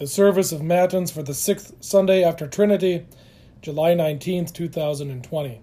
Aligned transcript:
the 0.00 0.06
service 0.06 0.50
of 0.50 0.62
Matins 0.62 1.10
for 1.10 1.22
the 1.22 1.34
sixth 1.34 1.74
Sunday 1.80 2.24
after 2.24 2.46
Trinity, 2.46 3.04
July 3.60 3.92
19th, 3.92 4.50
2020. 4.54 5.60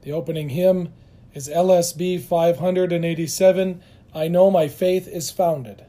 The 0.00 0.10
opening 0.10 0.48
hymn 0.48 0.92
is 1.32 1.48
LSB 1.48 2.20
587 2.22 3.80
I 4.12 4.26
Know 4.26 4.50
My 4.50 4.66
Faith 4.66 5.06
is 5.06 5.30
Founded. 5.30 5.84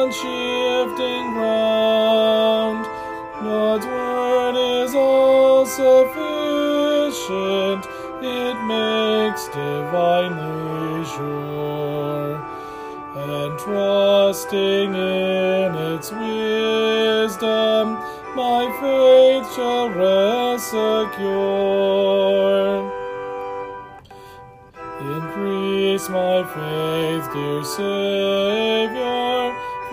On 0.00 0.10
shifting 0.10 1.32
ground. 1.34 2.84
God's 3.42 3.86
word 3.86 4.56
is 4.84 4.94
all 4.94 5.66
sufficient, 5.66 6.16
it 8.22 8.56
makes 8.64 9.48
divinely 9.48 11.04
sure. 11.04 12.40
And 13.16 13.58
trusting 13.58 14.94
in 14.94 15.74
its 15.92 16.10
wisdom, 16.12 17.98
my 18.34 18.70
faith 18.80 19.46
shall 19.54 19.90
rest 19.90 20.64
secure. 20.70 21.80
Increase 25.00 26.06
my 26.08 26.42
faith, 26.44 27.26
dear 27.32 27.64
Savior, 27.64 29.29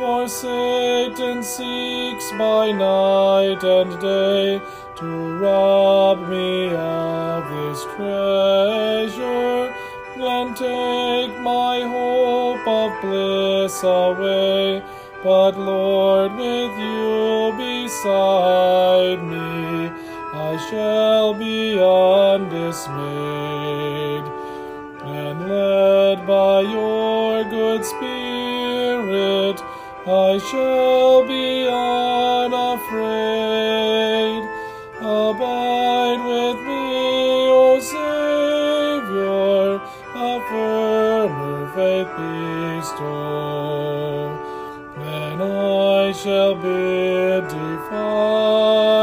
for 0.08 0.26
Satan 0.30 1.44
seeks 1.44 2.32
by 2.40 2.72
night 2.72 3.62
and 3.62 4.00
day 4.00 4.62
to 4.96 5.38
rob 5.38 6.30
me 6.30 6.70
of 6.74 7.44
this 7.52 7.84
treasure 7.96 9.74
and 10.16 10.56
take 10.56 11.34
my 11.42 11.82
hope 11.82 12.66
of 12.66 13.02
bliss 13.02 13.84
away. 13.84 14.82
But 15.26 15.60
Lord, 15.60 16.32
with 16.38 16.74
you 16.88 17.52
beside 17.58 19.22
me, 19.34 19.92
I 20.48 20.56
shall 20.70 21.34
be 21.34 21.78
undismayed 21.78 22.98
and 25.04 25.50
led 25.50 26.26
by 26.26 26.62
your 26.62 27.44
good 27.44 27.84
spirit, 27.84 28.37
I 30.10 30.38
shall 30.38 31.28
be 31.28 31.68
unafraid. 31.68 32.54
Abide 35.02 36.24
with 36.24 36.66
me, 36.66 37.50
O 37.52 37.78
Savior, 37.82 39.82
a 40.16 40.40
firmer 40.48 41.68
faith 41.76 42.08
bestow. 42.80 44.32
Then 44.98 45.42
I 45.42 46.14
shall 46.14 46.56
bid 46.56 47.50
defiance 47.50 48.97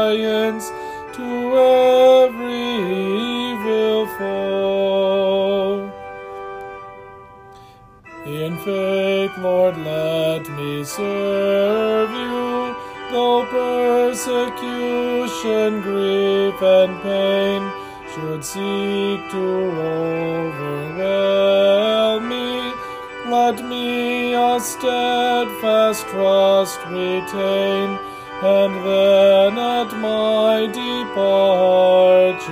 In 8.45 8.55
faith, 8.57 9.35
Lord, 9.39 9.75
let 9.77 10.47
me 10.51 10.83
serve 10.83 12.11
you, 12.11 12.75
though 13.09 13.43
persecution, 13.49 14.51
grief, 15.81 16.61
and 16.61 17.01
pain 17.01 17.71
should 18.13 18.45
seek 18.45 19.31
to 19.31 19.45
overwhelm 20.53 22.29
me. 22.29 22.71
Let 23.31 23.65
me 23.65 24.35
a 24.35 24.59
steadfast 24.59 26.05
trust 26.09 26.79
retain, 26.85 27.97
and 28.43 28.73
then 28.85 29.57
at 29.57 29.91
my 29.97 30.67
departure, 31.97 32.45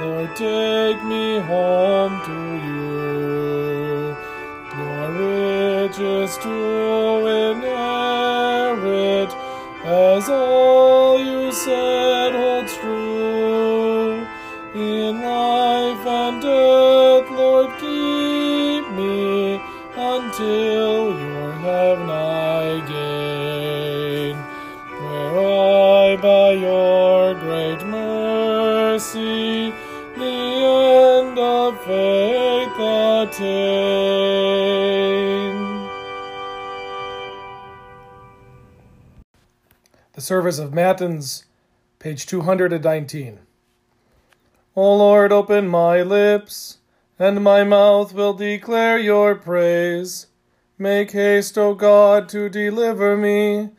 Lord, 0.00 0.34
take 0.34 1.04
me 1.04 1.40
home 1.40 2.22
to 2.24 2.38
you. 2.66 2.97
Riches 6.28 6.36
to 6.44 7.26
inherit, 7.50 9.30
as 9.84 10.28
all 10.28 11.18
you 11.18 11.52
said 11.52 12.32
holds 12.34 12.76
true. 12.76 14.26
In 14.74 15.22
life 15.22 16.06
and 16.06 16.42
death, 16.42 17.30
Lord, 17.30 17.70
keep 17.78 18.90
me 18.92 19.60
until 19.96 21.18
your 21.18 21.52
heaven 21.52 22.10
I 22.10 22.80
gain, 22.88 24.36
where 25.00 25.38
I 25.40 26.16
by 26.20 26.52
your 26.52 27.34
great 27.34 27.84
mercy 27.86 29.72
the 30.16 30.24
end 30.24 31.38
of 31.38 31.78
faith 31.84 32.78
attain. 32.78 34.07
Service 40.28 40.58
of 40.58 40.74
Matins, 40.74 41.46
page 41.98 42.26
219. 42.26 43.38
O 44.76 44.96
Lord, 44.96 45.32
open 45.32 45.66
my 45.66 46.02
lips, 46.02 46.76
and 47.18 47.42
my 47.42 47.64
mouth 47.64 48.12
will 48.12 48.34
declare 48.34 48.98
your 48.98 49.34
praise. 49.34 50.26
Make 50.76 51.12
haste, 51.12 51.56
O 51.56 51.72
God, 51.72 52.28
to 52.28 52.50
deliver 52.50 53.16
me. 53.16 53.70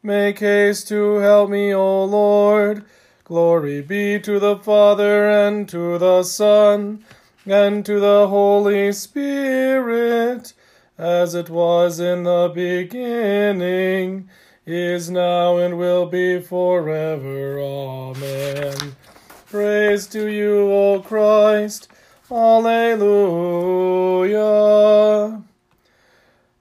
Make 0.00 0.38
haste 0.38 0.86
to 0.90 1.16
help 1.16 1.50
me, 1.50 1.74
O 1.74 2.04
Lord. 2.04 2.84
Glory 3.24 3.82
be 3.82 4.20
to 4.20 4.38
the 4.38 4.58
Father, 4.58 5.28
and 5.28 5.68
to 5.70 5.98
the 5.98 6.22
Son, 6.22 7.02
and 7.44 7.84
to 7.84 7.98
the 7.98 8.28
Holy 8.28 8.92
Spirit, 8.92 10.52
as 10.96 11.34
it 11.34 11.50
was 11.50 11.98
in 11.98 12.22
the 12.22 12.52
beginning, 12.54 14.30
is 14.66 15.08
now, 15.08 15.58
and 15.58 15.78
will 15.78 16.06
be 16.06 16.40
forever. 16.40 17.60
Amen. 17.60 18.96
Praise 19.46 20.08
to 20.08 20.28
you, 20.28 20.72
O 20.72 21.00
Christ. 21.00 21.88
Alleluia. 22.30 22.74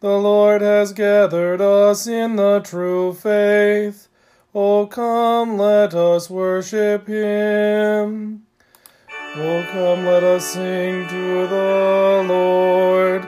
The 0.01 0.17
Lord 0.19 0.61
has 0.61 0.93
gathered 0.93 1.61
us 1.61 2.05
in 2.05 2.35
the 2.35 2.59
true 2.59 3.11
faith. 3.13 4.07
O 4.53 4.85
come, 4.85 5.57
let 5.57 5.95
us 5.95 6.29
worship 6.29 7.07
him. 7.07 8.45
O 9.35 9.67
come, 9.71 10.05
let 10.05 10.23
us 10.23 10.45
sing 10.45 11.07
to 11.07 11.47
the 11.47 12.23
Lord. 12.27 13.27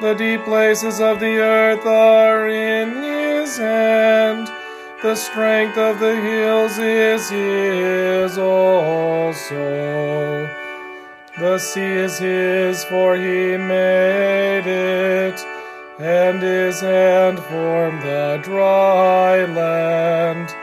The 0.00 0.14
deep 0.14 0.44
places 0.44 1.00
of 1.00 1.18
the 1.18 1.38
earth 1.38 1.84
are 1.84 2.48
in 2.48 3.02
his 3.02 3.56
hand. 3.56 4.48
The 5.02 5.16
strength 5.16 5.76
of 5.76 5.98
the 5.98 6.14
hills 6.14 6.78
is 6.78 7.28
his 7.28 8.38
also. 8.38 9.58
The 11.36 11.58
sea 11.58 11.80
is 11.80 12.16
his, 12.16 12.84
for 12.84 13.16
he 13.16 13.56
made 13.56 14.68
it, 14.68 15.44
and 15.98 16.40
his 16.42 16.80
hand 16.80 17.40
formed 17.40 18.02
the 18.02 18.40
dry 18.44 19.46
land. 19.46 20.54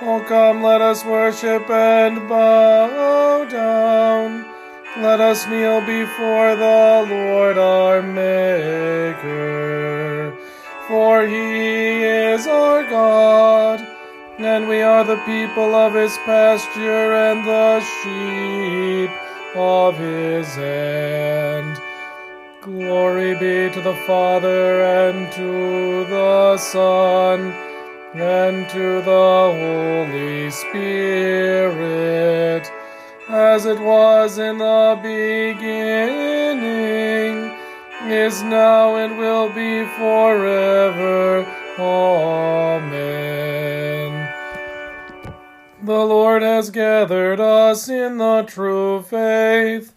Oh, 0.00 0.24
come, 0.26 0.62
let 0.62 0.80
us 0.80 1.04
worship 1.04 1.68
and 1.68 2.26
bow 2.26 3.44
down. 3.44 4.59
Let 4.96 5.20
us 5.20 5.46
kneel 5.46 5.80
before 5.82 6.56
the 6.56 7.06
Lord 7.08 7.56
our 7.58 8.02
Maker. 8.02 9.30
For 10.88 11.24
he 11.26 12.02
is 12.02 12.48
our 12.48 12.82
God, 12.82 13.80
and 14.38 14.66
we 14.68 14.82
are 14.82 15.04
the 15.04 15.18
people 15.18 15.76
of 15.76 15.94
his 15.94 16.18
pasture 16.26 17.14
and 17.14 17.46
the 17.46 17.80
sheep 17.80 19.10
of 19.54 19.96
his 19.96 20.56
hand. 20.56 21.80
Glory 22.60 23.34
be 23.34 23.70
to 23.72 23.80
the 23.80 23.94
Father 24.08 24.82
and 24.82 25.30
to 25.32 26.04
the 26.06 26.56
Son 26.58 27.54
and 28.14 28.68
to 28.70 29.00
the 29.02 29.52
Holy 29.54 30.50
Spirit, 30.50 31.50
as 33.32 33.66
it 33.66 33.78
was 33.80 34.38
in 34.38 34.58
the 34.58 34.98
beginning, 35.02 35.60
is 38.10 38.42
now, 38.42 38.96
and 38.96 39.18
will 39.18 39.48
be 39.48 39.84
forever. 39.96 41.46
Amen. 41.78 43.20
The 45.82 45.92
Lord 45.92 46.42
has 46.42 46.70
gathered 46.70 47.40
us 47.40 47.88
in 47.88 48.18
the 48.18 48.44
true 48.46 49.02
faith. 49.02 49.94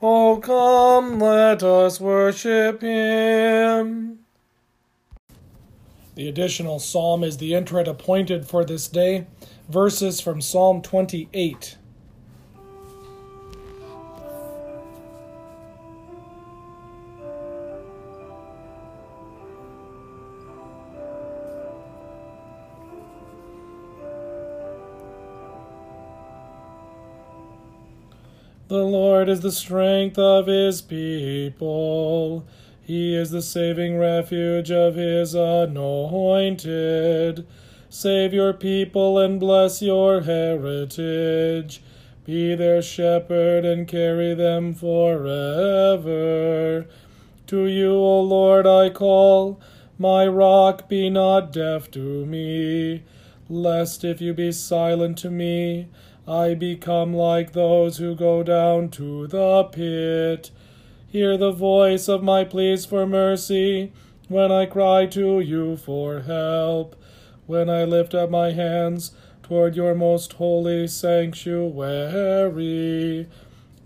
Oh, 0.00 0.38
come, 0.38 1.18
let 1.20 1.62
us 1.62 2.00
worship 2.00 2.80
Him. 2.80 4.20
The 6.14 6.28
additional 6.28 6.78
psalm 6.78 7.22
is 7.22 7.36
the 7.36 7.52
introit 7.54 7.86
appointed 7.86 8.46
for 8.46 8.64
this 8.64 8.88
day. 8.88 9.26
Verses 9.68 10.20
from 10.20 10.40
Psalm 10.40 10.80
28. 10.80 11.76
The 28.68 28.82
Lord 28.82 29.28
is 29.28 29.42
the 29.42 29.52
strength 29.52 30.18
of 30.18 30.48
his 30.48 30.82
people. 30.82 32.44
He 32.82 33.14
is 33.14 33.30
the 33.30 33.40
saving 33.40 33.96
refuge 33.96 34.72
of 34.72 34.96
his 34.96 35.36
anointed. 35.36 35.86
Save 37.88 38.34
your 38.34 38.52
people 38.52 39.20
and 39.20 39.38
bless 39.38 39.80
your 39.80 40.22
heritage. 40.22 41.80
Be 42.24 42.56
their 42.56 42.82
shepherd 42.82 43.64
and 43.64 43.86
carry 43.86 44.34
them 44.34 44.74
forever. 44.74 46.08
To 47.46 47.66
you, 47.66 47.92
O 47.92 48.20
Lord, 48.20 48.66
I 48.66 48.90
call. 48.90 49.60
My 49.96 50.26
rock, 50.26 50.88
be 50.88 51.08
not 51.08 51.52
deaf 51.52 51.88
to 51.92 52.26
me, 52.26 53.04
lest 53.48 54.02
if 54.02 54.20
you 54.20 54.34
be 54.34 54.50
silent 54.50 55.18
to 55.18 55.30
me, 55.30 55.86
I 56.28 56.54
become 56.54 57.14
like 57.14 57.52
those 57.52 57.98
who 57.98 58.16
go 58.16 58.42
down 58.42 58.88
to 58.90 59.28
the 59.28 59.62
pit. 59.64 60.50
Hear 61.06 61.36
the 61.36 61.52
voice 61.52 62.08
of 62.08 62.24
my 62.24 62.42
pleas 62.42 62.84
for 62.84 63.06
mercy 63.06 63.92
when 64.28 64.50
I 64.50 64.66
cry 64.66 65.06
to 65.06 65.38
you 65.38 65.76
for 65.76 66.22
help, 66.22 66.96
when 67.46 67.70
I 67.70 67.84
lift 67.84 68.12
up 68.12 68.28
my 68.28 68.50
hands 68.50 69.12
toward 69.44 69.76
your 69.76 69.94
most 69.94 70.32
holy 70.32 70.88
sanctuary. 70.88 71.58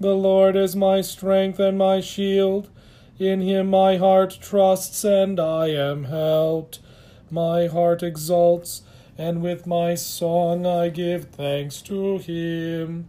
The 0.00 0.14
Lord 0.14 0.56
is 0.56 0.74
my 0.74 1.02
strength 1.02 1.60
and 1.60 1.76
my 1.76 2.00
shield. 2.00 2.70
In 3.18 3.42
him 3.42 3.68
my 3.68 3.98
heart 3.98 4.38
trusts, 4.40 5.04
and 5.04 5.38
I 5.38 5.66
am 5.66 6.04
helped. 6.04 6.78
My 7.30 7.66
heart 7.66 8.02
exults 8.02 8.80
and 9.20 9.42
with 9.42 9.66
my 9.66 9.94
song 9.94 10.64
I 10.64 10.88
give 10.88 11.26
thanks 11.26 11.82
to 11.82 12.16
him. 12.16 13.08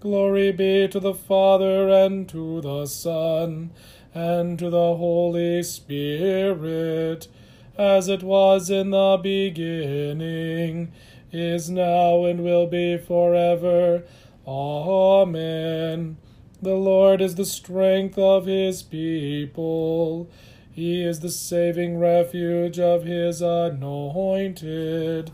Glory 0.00 0.52
be 0.52 0.88
to 0.88 0.98
the 0.98 1.12
Father, 1.12 1.90
and 1.90 2.26
to 2.30 2.62
the 2.62 2.86
Son, 2.86 3.70
and 4.14 4.58
to 4.58 4.70
the 4.70 4.96
Holy 4.96 5.62
Spirit, 5.62 7.28
as 7.76 8.08
it 8.08 8.22
was 8.22 8.70
in 8.70 8.88
the 8.88 9.20
beginning, 9.22 10.92
is 11.30 11.68
now, 11.68 12.24
and 12.24 12.42
will 12.42 12.66
be 12.66 12.96
forever. 12.96 14.04
Amen. 14.46 16.16
The 16.62 16.74
Lord 16.74 17.20
is 17.20 17.34
the 17.34 17.44
strength 17.44 18.16
of 18.16 18.46
his 18.46 18.82
people. 18.82 20.30
He 20.72 21.02
is 21.02 21.20
the 21.20 21.28
saving 21.28 21.98
refuge 21.98 22.78
of 22.78 23.04
his 23.04 23.42
anointed. 23.42 25.30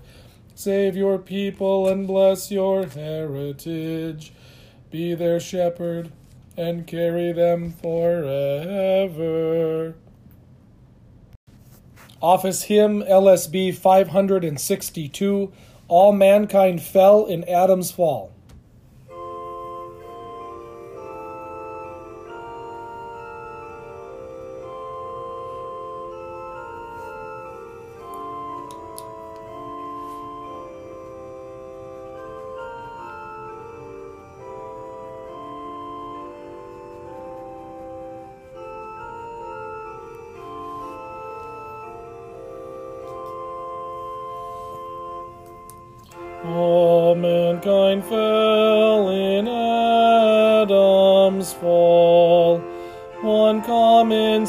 Save 0.58 0.96
your 0.96 1.18
people 1.18 1.86
and 1.86 2.06
bless 2.06 2.50
your 2.50 2.86
heritage. 2.86 4.32
Be 4.90 5.14
their 5.14 5.38
shepherd 5.38 6.10
and 6.56 6.86
carry 6.86 7.30
them 7.32 7.72
forever. 7.72 9.16
Office 12.22 12.62
Hymn 12.62 13.02
LSB 13.02 13.74
562 13.74 15.52
All 15.88 16.12
Mankind 16.12 16.80
Fell 16.82 17.26
in 17.26 17.44
Adam's 17.44 17.90
Fall. 17.90 18.32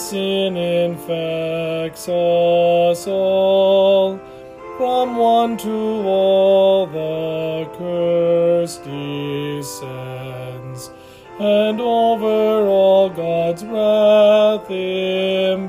Sin 0.10 0.56
infects 0.56 2.08
us 2.08 3.06
all. 3.08 4.18
From 4.78 5.18
one 5.18 5.58
to 5.58 6.08
all 6.08 6.86
the 6.86 7.68
curse 7.78 8.78
descends, 8.78 9.82
and 11.40 11.82
over 11.82 12.68
all 12.68 13.10
God's 13.10 13.66
wrath 13.66 14.72
impends. 14.72 15.68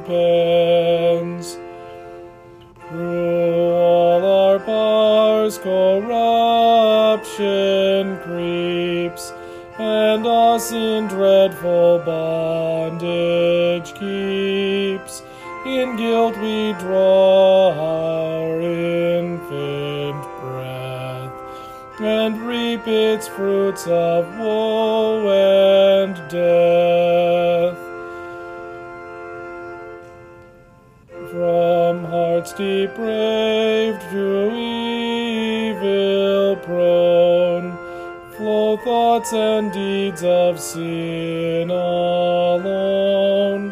Through 2.88 3.72
all 3.72 4.24
our 4.24 4.60
powers 4.60 5.58
corruption 5.58 6.18
creeps, 8.18 9.32
and 9.78 10.24
us 10.26 10.70
in 10.70 11.08
dreadful 11.08 11.98
bondage 12.06 12.47
we 16.68 16.74
draw 16.74 17.72
our 17.72 18.60
infant 18.60 20.22
breath, 20.40 21.32
and 22.00 22.46
reap 22.46 22.86
its 22.86 23.26
fruits 23.26 23.86
of 23.86 24.26
woe 24.38 25.30
and 25.30 26.14
death. 26.28 27.78
From 31.30 32.04
hearts 32.04 32.52
depraved 32.52 34.02
to 34.10 34.50
evil 35.70 36.56
prone, 36.56 37.78
flow 38.36 38.76
thoughts 38.76 39.32
and 39.32 39.72
deeds 39.72 40.22
of 40.22 40.60
sin 40.60 41.70
alone. 41.70 43.67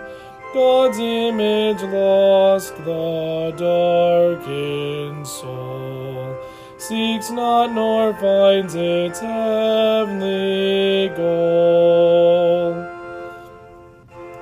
God's 0.56 0.98
image 0.98 1.82
lost, 1.82 2.74
the 2.76 3.52
darkened 3.58 5.26
soul 5.26 6.34
seeks 6.78 7.30
not 7.30 7.74
nor 7.74 8.14
finds 8.14 8.74
its 8.74 9.20
heavenly 9.20 11.10
goal. 11.14 12.72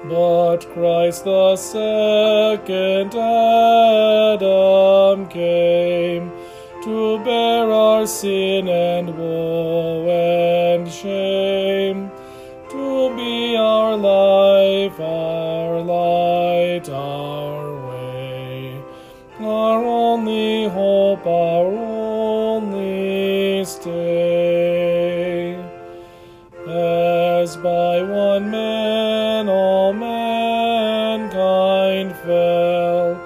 But 0.08 0.58
Christ 0.72 1.24
the 1.24 1.56
second 1.56 3.12
Adam 3.16 4.46
came 5.26 6.30
to 6.84 7.18
bear 7.24 7.72
our 7.72 8.06
sin 8.06 8.68
and 8.68 9.18
woe 9.18 10.08
and 10.08 10.88
shame, 10.88 12.08
to 12.70 13.16
be 13.16 13.56
our 13.56 13.96
life, 13.96 15.00
hope, 20.64 21.26
our 21.26 21.66
only 21.66 23.64
stay. 23.64 25.54
As 26.66 27.56
by 27.56 28.02
one 28.02 28.50
man 28.50 29.48
all 29.48 29.92
mankind 29.92 31.34
fell, 32.24 33.16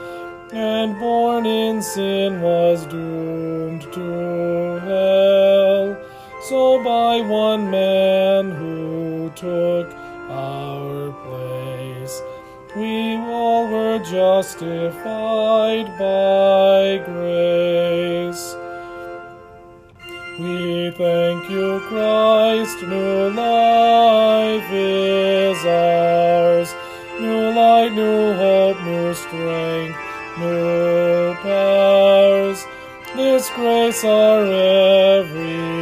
and 0.52 0.98
born 0.98 1.46
in 1.46 1.80
sin 1.82 2.40
was 2.42 2.86
doomed 2.86 3.82
to 3.92 4.80
hell, 4.80 5.96
so 6.48 6.82
by 6.82 7.20
one 7.20 7.70
man 7.70 8.50
who 8.50 9.30
took 9.36 9.97
all 13.48 13.66
were 13.66 13.98
justified 13.98 15.86
by 15.98 16.82
grace. 17.10 18.44
We 20.38 20.90
thank 21.02 21.50
you, 21.54 21.68
Christ, 21.90 22.76
new 22.82 23.30
life 23.30 24.68
is 24.70 25.60
ours, 25.64 26.68
new 27.20 27.44
light, 27.60 27.92
new 28.02 28.34
hope, 28.42 28.78
new 28.90 29.14
strength, 29.14 29.98
new 30.38 31.34
powers. 31.46 32.58
This 33.16 33.48
grace 33.56 34.04
our 34.04 34.44
every 34.44 35.77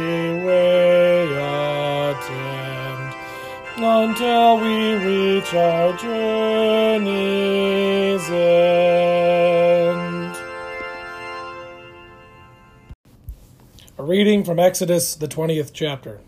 until 4.03 4.59
we 4.59 4.93
reach 4.93 5.53
our 5.53 5.91
journey's 5.97 7.09
end. 8.29 9.17
A 13.97 14.03
reading 14.03 14.43
from 14.43 14.59
Exodus, 14.59 15.15
the 15.15 15.27
20th 15.27 15.71
chapter. 15.73 16.19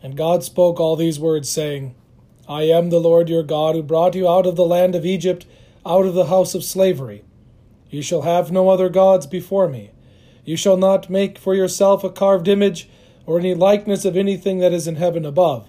And 0.00 0.16
God 0.16 0.44
spoke 0.44 0.78
all 0.78 0.94
these 0.94 1.18
words, 1.18 1.48
saying, 1.48 1.96
I 2.48 2.62
am 2.62 2.90
the 2.90 3.00
Lord 3.00 3.28
your 3.28 3.42
God, 3.42 3.74
who 3.74 3.82
brought 3.82 4.14
you 4.14 4.28
out 4.28 4.46
of 4.46 4.54
the 4.54 4.64
land 4.64 4.94
of 4.94 5.04
Egypt, 5.04 5.44
out 5.84 6.06
of 6.06 6.14
the 6.14 6.26
house 6.26 6.54
of 6.54 6.62
slavery. 6.62 7.24
You 7.90 8.02
shall 8.02 8.22
have 8.22 8.52
no 8.52 8.68
other 8.68 8.88
gods 8.88 9.26
before 9.26 9.68
me. 9.68 9.90
You 10.44 10.56
shall 10.56 10.76
not 10.76 11.10
make 11.10 11.38
for 11.38 11.54
yourself 11.56 12.04
a 12.04 12.10
carved 12.10 12.46
image, 12.46 12.88
or 13.26 13.40
any 13.40 13.54
likeness 13.54 14.04
of 14.04 14.16
anything 14.16 14.58
that 14.58 14.72
is 14.72 14.86
in 14.86 14.94
heaven 14.94 15.24
above, 15.24 15.68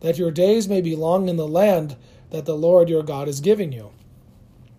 that 0.00 0.18
your 0.18 0.30
days 0.30 0.68
may 0.68 0.80
be 0.80 0.96
long 0.96 1.28
in 1.28 1.36
the 1.36 1.48
land 1.48 1.96
that 2.30 2.44
the 2.44 2.56
Lord 2.56 2.88
your 2.88 3.02
God 3.02 3.28
is 3.28 3.40
giving 3.40 3.72
you. 3.72 3.90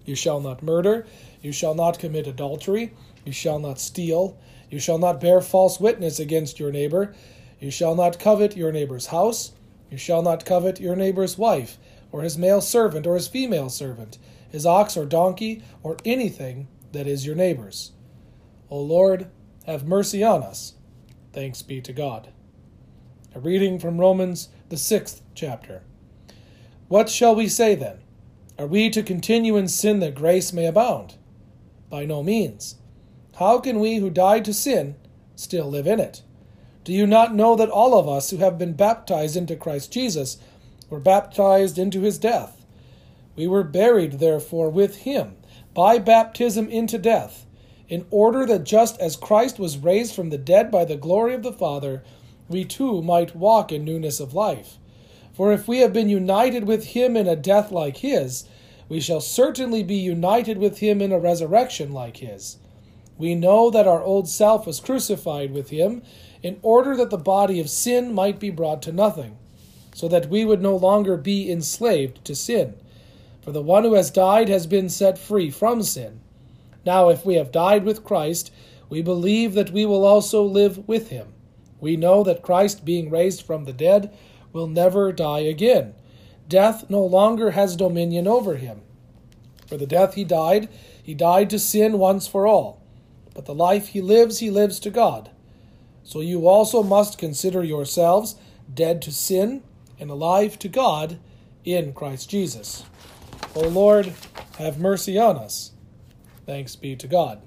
You 0.05 0.15
shall 0.15 0.39
not 0.39 0.63
murder, 0.63 1.05
you 1.41 1.51
shall 1.51 1.73
not 1.73 1.99
commit 1.99 2.27
adultery. 2.27 2.93
You 3.25 3.31
shall 3.31 3.59
not 3.59 3.79
steal. 3.79 4.37
You 4.69 4.79
shall 4.79 4.97
not 4.97 5.21
bear 5.21 5.41
false 5.41 5.79
witness 5.79 6.19
against 6.19 6.59
your 6.59 6.71
neighbor. 6.71 7.13
You 7.59 7.71
shall 7.71 7.95
not 7.95 8.19
covet 8.19 8.57
your 8.57 8.71
neighbor's 8.71 9.07
house. 9.07 9.51
You 9.89 9.97
shall 9.97 10.21
not 10.21 10.45
covet 10.45 10.79
your 10.79 10.95
neighbor's 10.95 11.37
wife, 11.37 11.77
or 12.11 12.21
his 12.21 12.37
male 12.37 12.61
servant, 12.61 13.07
or 13.07 13.15
his 13.15 13.27
female 13.27 13.69
servant, 13.69 14.17
his 14.49 14.65
ox 14.65 14.95
or 14.95 15.05
donkey, 15.05 15.63
or 15.81 15.97
anything 16.05 16.67
that 16.91 17.07
is 17.07 17.25
your 17.25 17.35
neighbor's. 17.35 17.91
O 18.69 18.79
Lord, 18.79 19.29
have 19.65 19.87
mercy 19.87 20.23
on 20.23 20.43
us. 20.43 20.73
Thanks 21.33 21.61
be 21.61 21.81
to 21.81 21.93
God. 21.93 22.29
A 23.33 23.39
reading 23.39 23.79
from 23.79 23.99
Romans, 23.99 24.49
the 24.69 24.77
sixth 24.77 25.21
chapter. 25.35 25.81
What 26.87 27.09
shall 27.09 27.35
we 27.35 27.47
say 27.47 27.75
then? 27.75 27.99
Are 28.57 28.67
we 28.67 28.89
to 28.89 29.03
continue 29.03 29.57
in 29.57 29.67
sin 29.67 29.99
that 29.99 30.15
grace 30.15 30.53
may 30.53 30.65
abound? 30.65 31.15
By 31.89 32.05
no 32.05 32.23
means. 32.23 32.75
How 33.37 33.59
can 33.59 33.79
we 33.79 33.97
who 33.97 34.09
died 34.09 34.45
to 34.45 34.53
sin 34.53 34.95
still 35.35 35.69
live 35.69 35.87
in 35.87 35.99
it? 35.99 36.23
Do 36.83 36.93
you 36.93 37.07
not 37.07 37.35
know 37.35 37.55
that 37.55 37.69
all 37.69 37.97
of 37.97 38.07
us 38.07 38.29
who 38.29 38.37
have 38.37 38.57
been 38.57 38.73
baptized 38.73 39.35
into 39.35 39.55
Christ 39.55 39.91
Jesus 39.91 40.37
were 40.89 40.99
baptized 40.99 41.77
into 41.77 42.01
his 42.01 42.17
death? 42.17 42.65
We 43.35 43.47
were 43.47 43.63
buried, 43.63 44.13
therefore, 44.13 44.69
with 44.69 44.97
him 44.97 45.37
by 45.73 45.99
baptism 45.99 46.67
into 46.69 46.97
death, 46.97 47.45
in 47.87 48.05
order 48.11 48.45
that 48.45 48.63
just 48.65 48.99
as 48.99 49.15
Christ 49.15 49.59
was 49.59 49.77
raised 49.77 50.13
from 50.13 50.29
the 50.29 50.37
dead 50.37 50.69
by 50.69 50.83
the 50.83 50.97
glory 50.97 51.33
of 51.33 51.43
the 51.43 51.53
Father, 51.53 52.03
we 52.49 52.65
too 52.65 53.01
might 53.01 53.35
walk 53.35 53.71
in 53.71 53.85
newness 53.85 54.19
of 54.19 54.33
life. 54.33 54.77
For 55.33 55.53
if 55.53 55.67
we 55.67 55.77
have 55.79 55.93
been 55.93 56.09
united 56.09 56.65
with 56.65 56.87
him 56.87 57.15
in 57.15 57.27
a 57.27 57.35
death 57.35 57.71
like 57.71 57.97
his, 57.97 58.43
we 58.89 58.99
shall 58.99 59.21
certainly 59.21 59.83
be 59.83 59.95
united 59.95 60.57
with 60.57 60.79
him 60.79 61.01
in 61.01 61.11
a 61.11 61.19
resurrection 61.19 61.93
like 61.93 62.17
his. 62.17 62.57
We 63.17 63.35
know 63.35 63.69
that 63.69 63.87
our 63.87 64.01
old 64.01 64.27
self 64.27 64.65
was 64.65 64.79
crucified 64.79 65.53
with 65.53 65.69
him 65.69 66.01
in 66.41 66.59
order 66.61 66.95
that 66.97 67.09
the 67.09 67.17
body 67.17 67.59
of 67.59 67.69
sin 67.69 68.13
might 68.13 68.39
be 68.39 68.49
brought 68.49 68.81
to 68.83 68.91
nothing, 68.91 69.37
so 69.93 70.07
that 70.07 70.29
we 70.29 70.43
would 70.43 70.61
no 70.61 70.75
longer 70.75 71.17
be 71.17 71.51
enslaved 71.51 72.23
to 72.25 72.35
sin. 72.35 72.75
For 73.41 73.51
the 73.51 73.61
one 73.61 73.83
who 73.83 73.93
has 73.93 74.09
died 74.09 74.49
has 74.49 74.67
been 74.67 74.89
set 74.89 75.17
free 75.17 75.49
from 75.49 75.83
sin. 75.83 76.21
Now, 76.85 77.09
if 77.09 77.25
we 77.25 77.35
have 77.35 77.51
died 77.51 77.83
with 77.83 78.03
Christ, 78.03 78.51
we 78.89 79.01
believe 79.01 79.53
that 79.53 79.71
we 79.71 79.85
will 79.85 80.05
also 80.05 80.43
live 80.43 80.87
with 80.87 81.09
him. 81.09 81.33
We 81.79 81.95
know 81.95 82.23
that 82.23 82.41
Christ, 82.41 82.85
being 82.85 83.09
raised 83.09 83.45
from 83.45 83.65
the 83.65 83.73
dead, 83.73 84.15
will 84.51 84.67
never 84.67 85.11
die 85.11 85.39
again. 85.39 85.93
Death 86.47 86.89
no 86.89 87.01
longer 87.01 87.51
has 87.51 87.75
dominion 87.75 88.27
over 88.27 88.55
him. 88.55 88.81
For 89.67 89.77
the 89.77 89.87
death 89.87 90.15
he 90.15 90.23
died, 90.23 90.67
he 91.01 91.13
died 91.13 91.49
to 91.51 91.59
sin 91.59 91.99
once 91.99 92.27
for 92.27 92.47
all. 92.47 92.81
But 93.35 93.45
the 93.45 93.53
life 93.53 93.89
he 93.89 94.01
lives, 94.01 94.39
he 94.39 94.49
lives 94.49 94.79
to 94.79 94.89
God. 94.89 95.29
So 96.03 96.21
you 96.21 96.47
also 96.47 96.81
must 96.81 97.19
consider 97.19 97.63
yourselves 97.63 98.35
dead 98.73 99.01
to 99.03 99.11
sin 99.11 99.63
and 99.99 100.09
alive 100.09 100.57
to 100.59 100.67
God 100.67 101.19
in 101.63 101.93
Christ 101.93 102.29
Jesus. 102.29 102.83
O 103.55 103.61
Lord, 103.61 104.13
have 104.57 104.79
mercy 104.79 105.19
on 105.19 105.37
us. 105.37 105.71
Thanks 106.45 106.75
be 106.75 106.95
to 106.95 107.07
God. 107.07 107.41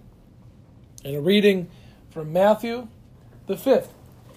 And 1.04 1.16
a 1.16 1.20
reading 1.20 1.68
from 2.10 2.32
Matthew, 2.32 2.86
the 3.48 3.56
fifth 3.56 3.92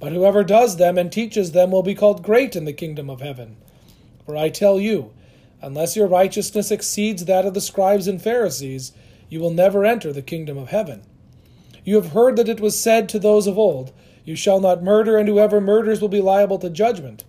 But 0.00 0.12
whoever 0.12 0.44
does 0.44 0.76
them 0.76 0.96
and 0.96 1.10
teaches 1.10 1.52
them 1.52 1.70
will 1.70 1.82
be 1.82 1.94
called 1.94 2.22
great 2.22 2.54
in 2.54 2.64
the 2.64 2.72
kingdom 2.72 3.10
of 3.10 3.20
heaven. 3.20 3.56
For 4.24 4.36
I 4.36 4.48
tell 4.48 4.78
you, 4.78 5.12
unless 5.60 5.96
your 5.96 6.06
righteousness 6.06 6.70
exceeds 6.70 7.24
that 7.24 7.44
of 7.44 7.54
the 7.54 7.60
scribes 7.60 8.06
and 8.06 8.22
Pharisees, 8.22 8.92
you 9.28 9.40
will 9.40 9.50
never 9.50 9.84
enter 9.84 10.12
the 10.12 10.22
kingdom 10.22 10.56
of 10.56 10.68
heaven. 10.68 11.02
You 11.84 11.96
have 11.96 12.12
heard 12.12 12.36
that 12.36 12.48
it 12.48 12.60
was 12.60 12.78
said 12.78 13.08
to 13.08 13.18
those 13.18 13.46
of 13.46 13.58
old, 13.58 13.92
You 14.24 14.36
shall 14.36 14.60
not 14.60 14.82
murder, 14.82 15.16
and 15.16 15.28
whoever 15.28 15.60
murders 15.60 16.00
will 16.00 16.08
be 16.08 16.20
liable 16.20 16.58
to 16.58 16.70
judgment. 16.70 17.24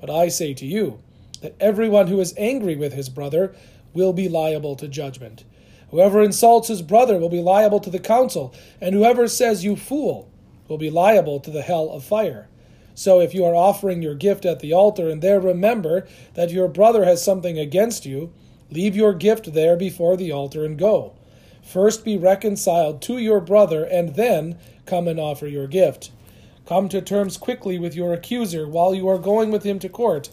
But 0.00 0.10
I 0.10 0.28
say 0.28 0.54
to 0.54 0.66
you, 0.66 1.00
that 1.42 1.54
everyone 1.60 2.06
who 2.06 2.20
is 2.20 2.34
angry 2.36 2.76
with 2.76 2.92
his 2.92 3.08
brother 3.08 3.54
will 3.94 4.12
be 4.12 4.28
liable 4.28 4.76
to 4.76 4.88
judgment. 4.88 5.44
Whoever 5.90 6.22
insults 6.22 6.68
his 6.68 6.82
brother 6.82 7.18
will 7.18 7.28
be 7.28 7.40
liable 7.40 7.80
to 7.80 7.90
the 7.90 7.98
council, 7.98 8.54
and 8.80 8.94
whoever 8.94 9.28
says, 9.28 9.64
You 9.64 9.76
fool, 9.76 10.28
will 10.68 10.78
be 10.78 10.90
liable 10.90 11.40
to 11.40 11.50
the 11.50 11.62
hell 11.62 11.90
of 11.90 12.04
fire. 12.04 12.48
So 12.94 13.20
if 13.20 13.34
you 13.34 13.44
are 13.44 13.54
offering 13.54 14.02
your 14.02 14.14
gift 14.14 14.46
at 14.46 14.60
the 14.60 14.72
altar 14.72 15.08
and 15.10 15.20
there 15.20 15.40
remember 15.40 16.06
that 16.34 16.50
your 16.50 16.68
brother 16.68 17.04
has 17.04 17.22
something 17.22 17.58
against 17.58 18.06
you, 18.06 18.32
leave 18.70 18.96
your 18.96 19.12
gift 19.12 19.52
there 19.52 19.76
before 19.76 20.16
the 20.16 20.32
altar 20.32 20.64
and 20.64 20.78
go. 20.78 21.14
First 21.62 22.04
be 22.04 22.16
reconciled 22.16 23.02
to 23.02 23.18
your 23.18 23.40
brother, 23.40 23.84
and 23.84 24.14
then 24.14 24.56
come 24.86 25.08
and 25.08 25.18
offer 25.18 25.48
your 25.48 25.66
gift. 25.66 26.12
Come 26.64 26.88
to 26.88 27.02
terms 27.02 27.36
quickly 27.36 27.76
with 27.76 27.96
your 27.96 28.14
accuser 28.14 28.68
while 28.68 28.94
you 28.94 29.08
are 29.08 29.18
going 29.18 29.50
with 29.50 29.64
him 29.64 29.80
to 29.80 29.88
court, 29.88 30.30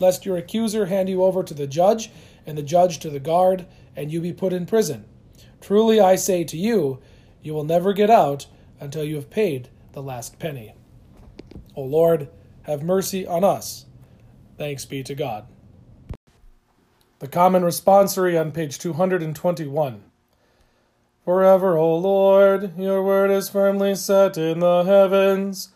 lest 0.00 0.26
your 0.26 0.36
accuser 0.36 0.86
hand 0.86 1.08
you 1.08 1.22
over 1.22 1.44
to 1.44 1.54
the 1.54 1.68
judge, 1.68 2.10
and 2.44 2.58
the 2.58 2.62
judge 2.62 2.98
to 2.98 3.10
the 3.10 3.20
guard, 3.20 3.64
and 3.94 4.10
you 4.10 4.20
be 4.20 4.32
put 4.32 4.52
in 4.52 4.66
prison. 4.66 5.04
Truly 5.60 6.00
I 6.00 6.16
say 6.16 6.42
to 6.42 6.56
you, 6.56 6.98
you 7.42 7.54
will 7.54 7.64
never 7.64 7.92
get 7.92 8.10
out 8.10 8.46
until 8.82 9.04
you 9.04 9.14
have 9.14 9.30
paid 9.30 9.68
the 9.92 10.02
last 10.02 10.40
penny. 10.40 10.74
O 11.76 11.82
Lord, 11.82 12.28
have 12.62 12.82
mercy 12.82 13.24
on 13.26 13.44
us. 13.44 13.86
Thanks 14.58 14.84
be 14.84 15.04
to 15.04 15.14
God. 15.14 15.46
The 17.20 17.28
Common 17.28 17.62
Responsory 17.62 18.38
on 18.38 18.50
page 18.50 18.80
221. 18.80 20.02
Forever, 21.24 21.78
O 21.78 21.96
Lord, 21.96 22.76
your 22.76 23.04
word 23.04 23.30
is 23.30 23.48
firmly 23.48 23.94
set 23.94 24.36
in 24.36 24.58
the 24.58 24.82
heavens. 24.82 25.68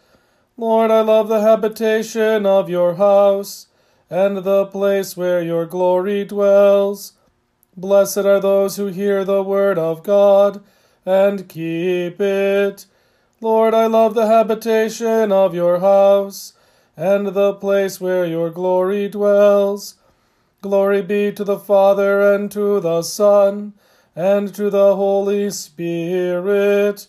Lord, 0.56 0.90
I 0.90 1.02
love 1.02 1.28
the 1.28 1.42
habitation 1.42 2.44
of 2.44 2.68
your 2.68 2.96
house, 2.96 3.68
and 4.10 4.38
the 4.38 4.66
place 4.66 5.16
where 5.16 5.40
your 5.40 5.64
glory 5.66 6.24
dwells. 6.24 7.12
Blessed 7.76 8.18
are 8.18 8.40
those 8.40 8.76
who 8.76 8.86
hear 8.86 9.24
the 9.24 9.44
word 9.44 9.78
of 9.78 10.02
God 10.02 10.64
and 11.04 11.48
keep 11.48 12.20
it. 12.20 12.86
Lord, 13.42 13.74
I 13.74 13.86
love 13.86 14.14
the 14.14 14.26
habitation 14.26 15.30
of 15.30 15.54
your 15.54 15.80
house, 15.80 16.54
and 16.96 17.26
the 17.28 17.52
place 17.52 18.00
where 18.00 18.24
your 18.24 18.48
glory 18.48 19.08
dwells. 19.08 19.96
Glory 20.62 21.02
be 21.02 21.30
to 21.32 21.44
the 21.44 21.58
Father, 21.58 22.34
and 22.34 22.50
to 22.52 22.80
the 22.80 23.02
Son, 23.02 23.74
and 24.14 24.54
to 24.54 24.70
the 24.70 24.96
Holy 24.96 25.50
Spirit. 25.50 27.08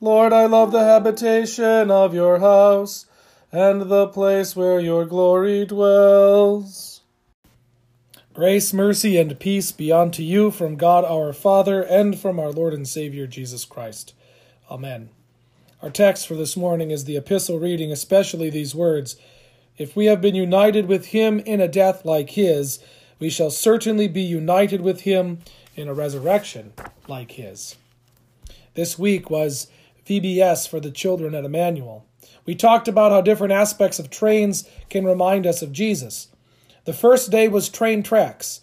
Lord, 0.00 0.32
I 0.32 0.46
love 0.46 0.72
the 0.72 0.84
habitation 0.84 1.92
of 1.92 2.12
your 2.12 2.40
house, 2.40 3.06
and 3.52 3.82
the 3.82 4.08
place 4.08 4.56
where 4.56 4.80
your 4.80 5.06
glory 5.06 5.64
dwells. 5.64 7.02
Grace, 8.34 8.72
mercy, 8.72 9.16
and 9.16 9.38
peace 9.38 9.70
be 9.70 9.92
unto 9.92 10.24
you 10.24 10.50
from 10.50 10.74
God 10.74 11.04
our 11.04 11.32
Father, 11.32 11.82
and 11.82 12.18
from 12.18 12.40
our 12.40 12.50
Lord 12.50 12.74
and 12.74 12.86
Savior 12.86 13.28
Jesus 13.28 13.64
Christ. 13.64 14.12
Amen. 14.68 15.10
Our 15.80 15.90
text 15.90 16.26
for 16.26 16.34
this 16.34 16.56
morning 16.56 16.90
is 16.90 17.04
the 17.04 17.16
epistle 17.16 17.60
reading, 17.60 17.92
especially 17.92 18.50
these 18.50 18.74
words 18.74 19.14
If 19.76 19.94
we 19.94 20.06
have 20.06 20.20
been 20.20 20.34
united 20.34 20.86
with 20.86 21.06
him 21.06 21.38
in 21.38 21.60
a 21.60 21.68
death 21.68 22.04
like 22.04 22.30
his, 22.30 22.80
we 23.20 23.30
shall 23.30 23.52
certainly 23.52 24.08
be 24.08 24.22
united 24.22 24.80
with 24.80 25.02
him 25.02 25.38
in 25.76 25.86
a 25.86 25.94
resurrection 25.94 26.72
like 27.06 27.32
his. 27.32 27.76
This 28.74 28.98
week 28.98 29.30
was 29.30 29.68
VBS 30.04 30.68
for 30.68 30.80
the 30.80 30.90
children 30.90 31.32
at 31.32 31.44
Emmanuel. 31.44 32.04
We 32.44 32.56
talked 32.56 32.88
about 32.88 33.12
how 33.12 33.20
different 33.20 33.52
aspects 33.52 34.00
of 34.00 34.10
trains 34.10 34.68
can 34.90 35.04
remind 35.04 35.46
us 35.46 35.62
of 35.62 35.70
Jesus. 35.70 36.26
The 36.86 36.92
first 36.92 37.30
day 37.30 37.46
was 37.46 37.68
train 37.68 38.02
tracks, 38.02 38.62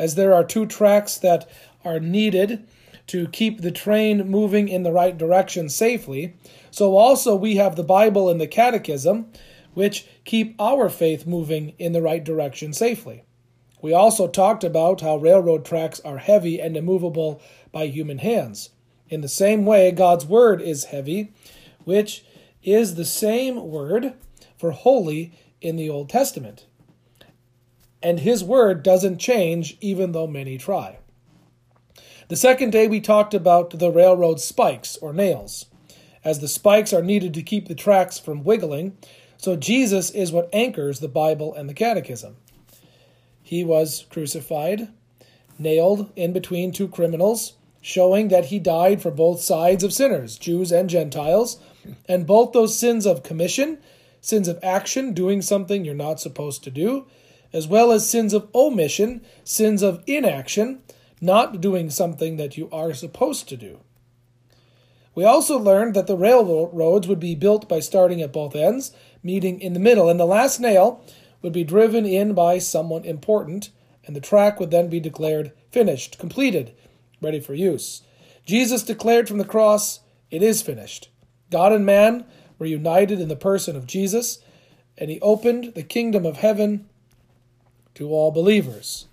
as 0.00 0.16
there 0.16 0.34
are 0.34 0.42
two 0.42 0.66
tracks 0.66 1.16
that 1.18 1.48
are 1.84 2.00
needed 2.00 2.66
to 3.08 3.28
keep 3.28 3.60
the 3.60 3.70
train 3.70 4.28
moving 4.28 4.68
in 4.68 4.82
the 4.82 4.92
right 4.92 5.16
direction 5.16 5.68
safely. 5.68 6.34
So 6.70 6.96
also 6.96 7.36
we 7.36 7.56
have 7.56 7.76
the 7.76 7.84
Bible 7.84 8.28
and 8.28 8.40
the 8.40 8.46
Catechism, 8.46 9.30
which 9.74 10.06
keep 10.24 10.54
our 10.60 10.88
faith 10.88 11.26
moving 11.26 11.74
in 11.78 11.92
the 11.92 12.02
right 12.02 12.24
direction 12.24 12.72
safely. 12.72 13.24
We 13.82 13.92
also 13.92 14.26
talked 14.26 14.64
about 14.64 15.02
how 15.02 15.16
railroad 15.16 15.64
tracks 15.64 16.00
are 16.00 16.18
heavy 16.18 16.60
and 16.60 16.76
immovable 16.76 17.40
by 17.72 17.86
human 17.86 18.18
hands. 18.18 18.70
In 19.08 19.20
the 19.20 19.28
same 19.28 19.64
way, 19.64 19.92
God's 19.92 20.26
Word 20.26 20.60
is 20.60 20.86
heavy, 20.86 21.32
which 21.84 22.24
is 22.62 22.94
the 22.94 23.04
same 23.04 23.70
word 23.70 24.14
for 24.56 24.72
holy 24.72 25.32
in 25.60 25.76
the 25.76 25.88
Old 25.88 26.08
Testament. 26.08 26.66
And 28.02 28.20
His 28.20 28.42
Word 28.42 28.82
doesn't 28.82 29.18
change 29.18 29.76
even 29.80 30.12
though 30.12 30.26
many 30.26 30.58
try. 30.58 30.98
The 32.28 32.36
second 32.36 32.70
day, 32.70 32.88
we 32.88 33.00
talked 33.00 33.34
about 33.34 33.78
the 33.78 33.92
railroad 33.92 34.40
spikes 34.40 34.96
or 34.96 35.12
nails, 35.12 35.66
as 36.24 36.40
the 36.40 36.48
spikes 36.48 36.92
are 36.92 37.02
needed 37.02 37.32
to 37.34 37.42
keep 37.42 37.68
the 37.68 37.74
tracks 37.76 38.18
from 38.18 38.42
wiggling. 38.42 38.98
So 39.36 39.54
Jesus 39.54 40.10
is 40.10 40.32
what 40.32 40.50
anchors 40.52 40.98
the 40.98 41.06
Bible 41.06 41.54
and 41.54 41.68
the 41.68 41.74
Catechism. 41.74 42.36
He 43.44 43.62
was 43.62 44.06
crucified, 44.10 44.88
nailed 45.56 46.10
in 46.16 46.32
between 46.32 46.72
two 46.72 46.88
criminals, 46.88 47.52
showing 47.80 48.26
that 48.28 48.46
he 48.46 48.58
died 48.58 49.00
for 49.00 49.12
both 49.12 49.40
sides 49.40 49.84
of 49.84 49.92
sinners, 49.92 50.36
Jews 50.36 50.72
and 50.72 50.90
Gentiles, 50.90 51.60
and 52.08 52.26
both 52.26 52.50
those 52.50 52.76
sins 52.76 53.06
of 53.06 53.22
commission, 53.22 53.78
sins 54.20 54.48
of 54.48 54.58
action, 54.64 55.12
doing 55.12 55.42
something 55.42 55.84
you're 55.84 55.94
not 55.94 56.18
supposed 56.18 56.64
to 56.64 56.72
do, 56.72 57.06
as 57.52 57.68
well 57.68 57.92
as 57.92 58.10
sins 58.10 58.34
of 58.34 58.48
omission, 58.52 59.24
sins 59.44 59.80
of 59.80 60.02
inaction, 60.08 60.82
not 61.20 61.60
doing 61.60 61.90
something 61.90 62.36
that 62.36 62.56
you 62.56 62.68
are 62.70 62.92
supposed 62.92 63.48
to 63.48 63.56
do. 63.56 63.80
We 65.14 65.24
also 65.24 65.58
learned 65.58 65.94
that 65.94 66.06
the 66.06 66.16
railroads 66.16 67.08
would 67.08 67.20
be 67.20 67.34
built 67.34 67.68
by 67.68 67.80
starting 67.80 68.20
at 68.20 68.34
both 68.34 68.54
ends, 68.54 68.92
meeting 69.22 69.60
in 69.60 69.72
the 69.72 69.80
middle, 69.80 70.10
and 70.10 70.20
the 70.20 70.26
last 70.26 70.60
nail 70.60 71.02
would 71.40 71.54
be 71.54 71.64
driven 71.64 72.04
in 72.04 72.34
by 72.34 72.58
someone 72.58 73.04
important, 73.04 73.70
and 74.04 74.14
the 74.14 74.20
track 74.20 74.60
would 74.60 74.70
then 74.70 74.88
be 74.88 75.00
declared 75.00 75.52
finished, 75.70 76.18
completed, 76.18 76.74
ready 77.22 77.40
for 77.40 77.54
use. 77.54 78.02
Jesus 78.44 78.82
declared 78.82 79.26
from 79.26 79.38
the 79.38 79.44
cross, 79.44 80.00
It 80.30 80.42
is 80.42 80.60
finished. 80.60 81.08
God 81.50 81.72
and 81.72 81.86
man 81.86 82.26
were 82.58 82.66
united 82.66 83.20
in 83.20 83.28
the 83.28 83.36
person 83.36 83.74
of 83.74 83.86
Jesus, 83.86 84.40
and 84.98 85.10
he 85.10 85.20
opened 85.20 85.74
the 85.74 85.82
kingdom 85.82 86.26
of 86.26 86.38
heaven 86.38 86.88
to 87.94 88.10
all 88.10 88.30
believers. 88.30 89.06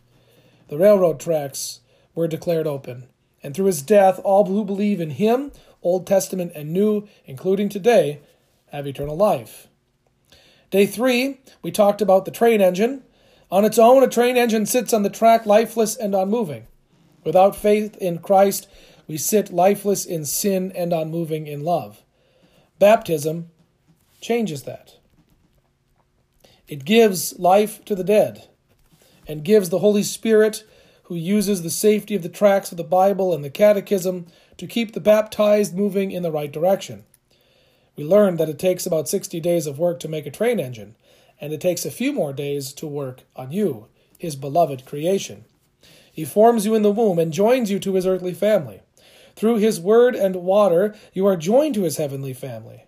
The 0.68 0.78
railroad 0.78 1.20
tracks 1.20 1.80
were 2.16 2.28
declared 2.28 2.68
open. 2.68 3.08
And 3.42 3.56
through 3.56 3.66
his 3.66 3.82
death, 3.82 4.20
all 4.24 4.46
who 4.46 4.64
believe 4.64 5.02
in 5.02 5.12
him, 5.12 5.52
Old 5.82 6.08
Testament 6.08 6.54
and 6.56 6.72
New, 6.72 7.08
including 7.26 7.70
today, 7.70 8.22
have 8.68 8.88
eternal 8.88 9.18
life. 9.18 9.68
Day 10.72 10.86
three, 10.86 11.40
we 11.62 11.72
talked 11.72 12.02
about 12.02 12.26
the 12.26 12.32
train 12.32 12.62
engine. 12.62 13.04
On 13.52 13.66
its 13.66 13.78
own, 13.78 14.02
a 14.02 14.08
train 14.08 14.38
engine 14.38 14.66
sits 14.66 14.94
on 14.94 15.04
the 15.04 15.10
track 15.10 15.46
lifeless 15.46 15.96
and 15.96 16.16
unmoving. 16.16 16.68
Without 17.24 17.56
faith 17.56 17.96
in 17.98 18.20
Christ, 18.20 18.68
we 19.08 19.18
sit 19.18 19.54
lifeless 19.54 20.06
in 20.06 20.26
sin 20.26 20.72
and 20.74 20.94
unmoving 20.94 21.48
in 21.48 21.64
love. 21.64 22.04
Baptism 22.80 23.50
changes 24.22 24.64
that. 24.64 24.96
It 26.68 26.86
gives 26.86 27.38
life 27.38 27.84
to 27.86 27.96
the 27.96 28.04
dead 28.04 28.48
and 29.28 29.44
gives 29.44 29.70
the 29.70 29.80
Holy 29.80 30.04
Spirit, 30.04 30.64
who 31.04 31.16
uses 31.16 31.62
the 31.62 31.70
safety 31.70 32.16
of 32.16 32.24
the 32.24 32.30
tracts 32.30 32.72
of 32.72 32.78
the 32.78 32.84
Bible 32.84 33.34
and 33.34 33.44
the 33.44 33.50
Catechism 33.50 34.28
to 34.58 34.68
keep 34.68 34.94
the 34.94 35.02
baptized 35.02 35.76
moving 35.76 36.12
in 36.12 36.24
the 36.24 36.32
right 36.32 36.52
direction. 36.52 37.04
We 37.96 38.04
learned 38.04 38.38
that 38.40 38.50
it 38.50 38.58
takes 38.58 38.86
about 38.86 39.10
60 39.10 39.40
days 39.40 39.68
of 39.68 39.78
work 39.78 40.00
to 40.00 40.08
make 40.08 40.26
a 40.26 40.32
train 40.32 40.60
engine, 40.60 40.96
and 41.40 41.54
it 41.54 41.62
takes 41.62 41.86
a 41.86 41.92
few 41.92 42.14
more 42.14 42.34
days 42.34 42.74
to 42.74 42.88
work 42.88 43.24
on 43.36 43.52
you, 43.52 43.88
his 44.18 44.36
beloved 44.36 44.86
creation. 44.86 45.46
He 46.12 46.26
forms 46.26 46.66
you 46.66 46.76
in 46.76 46.84
the 46.84 46.92
womb 46.92 47.20
and 47.20 47.34
joins 47.34 47.70
you 47.70 47.80
to 47.80 47.96
his 47.96 48.08
earthly 48.08 48.34
family. 48.34 48.82
Through 49.36 49.58
his 49.58 49.80
word 49.80 50.16
and 50.16 50.38
water, 50.38 50.96
you 51.12 51.26
are 51.26 51.36
joined 51.36 51.76
to 51.76 51.84
his 51.84 51.98
heavenly 51.98 52.34
family. 52.34 52.86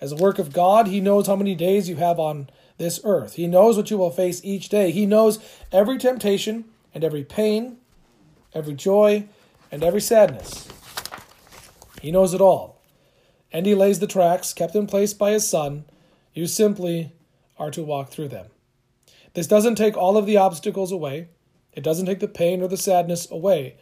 As 0.00 0.12
a 0.12 0.16
work 0.16 0.38
of 0.38 0.52
God, 0.52 0.86
he 0.86 1.00
knows 1.00 1.26
how 1.26 1.36
many 1.36 1.54
days 1.54 1.88
you 1.88 1.96
have 1.96 2.18
on 2.18 2.50
this 2.76 3.00
earth. 3.04 3.34
He 3.34 3.46
knows 3.46 3.76
what 3.76 3.90
you 3.90 3.96
will 3.96 4.10
face 4.10 4.40
each 4.44 4.68
day. 4.68 4.90
He 4.90 5.06
knows 5.06 5.38
every 5.70 5.96
temptation 5.96 6.64
and 6.94 7.04
every 7.04 7.24
pain, 7.24 7.78
every 8.54 8.74
joy 8.74 9.26
and 9.70 9.82
every 9.82 10.00
sadness. 10.00 10.68
He 12.00 12.12
knows 12.12 12.34
it 12.34 12.40
all. 12.40 12.80
And 13.52 13.66
he 13.66 13.74
lays 13.74 13.98
the 14.00 14.06
tracks 14.06 14.52
kept 14.52 14.74
in 14.74 14.86
place 14.86 15.14
by 15.14 15.30
his 15.30 15.48
Son. 15.48 15.84
You 16.34 16.46
simply 16.46 17.12
are 17.58 17.70
to 17.70 17.82
walk 17.82 18.10
through 18.10 18.28
them. 18.28 18.46
This 19.34 19.46
doesn't 19.46 19.76
take 19.76 19.96
all 19.96 20.16
of 20.16 20.26
the 20.26 20.36
obstacles 20.36 20.92
away. 20.92 21.28
It 21.72 21.84
doesn't 21.84 22.06
take 22.06 22.20
the 22.20 22.28
pain 22.28 22.62
or 22.62 22.68
the 22.68 22.76
sadness 22.76 23.30
away. 23.30 23.76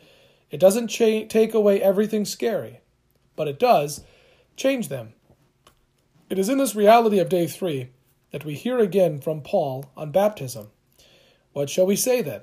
It 0.50 0.60
doesn't 0.60 0.88
cha- 0.88 1.26
take 1.28 1.54
away 1.54 1.80
everything 1.80 2.24
scary, 2.24 2.80
but 3.36 3.48
it 3.48 3.58
does 3.58 4.04
change 4.56 4.88
them. 4.88 5.14
It 6.28 6.38
is 6.38 6.48
in 6.48 6.58
this 6.58 6.74
reality 6.74 7.18
of 7.18 7.28
day 7.28 7.46
three 7.46 7.88
that 8.30 8.44
we 8.44 8.54
hear 8.54 8.78
again 8.78 9.20
from 9.20 9.40
Paul 9.40 9.90
on 9.96 10.12
baptism. 10.12 10.70
What 11.52 11.70
shall 11.70 11.86
we 11.86 11.96
say 11.96 12.22
then? 12.22 12.42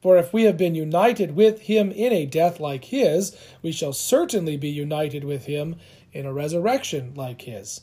For 0.00 0.16
if 0.16 0.32
we 0.32 0.44
have 0.44 0.56
been 0.56 0.74
united 0.74 1.36
with 1.36 1.62
him 1.62 1.90
in 1.92 2.12
a 2.12 2.26
death 2.26 2.58
like 2.58 2.86
his, 2.86 3.36
we 3.62 3.72
shall 3.72 3.92
certainly 3.92 4.56
be 4.56 4.70
united 4.70 5.24
with 5.24 5.44
him 5.44 5.76
in 6.12 6.26
a 6.26 6.32
resurrection 6.32 7.12
like 7.14 7.42
his. 7.42 7.82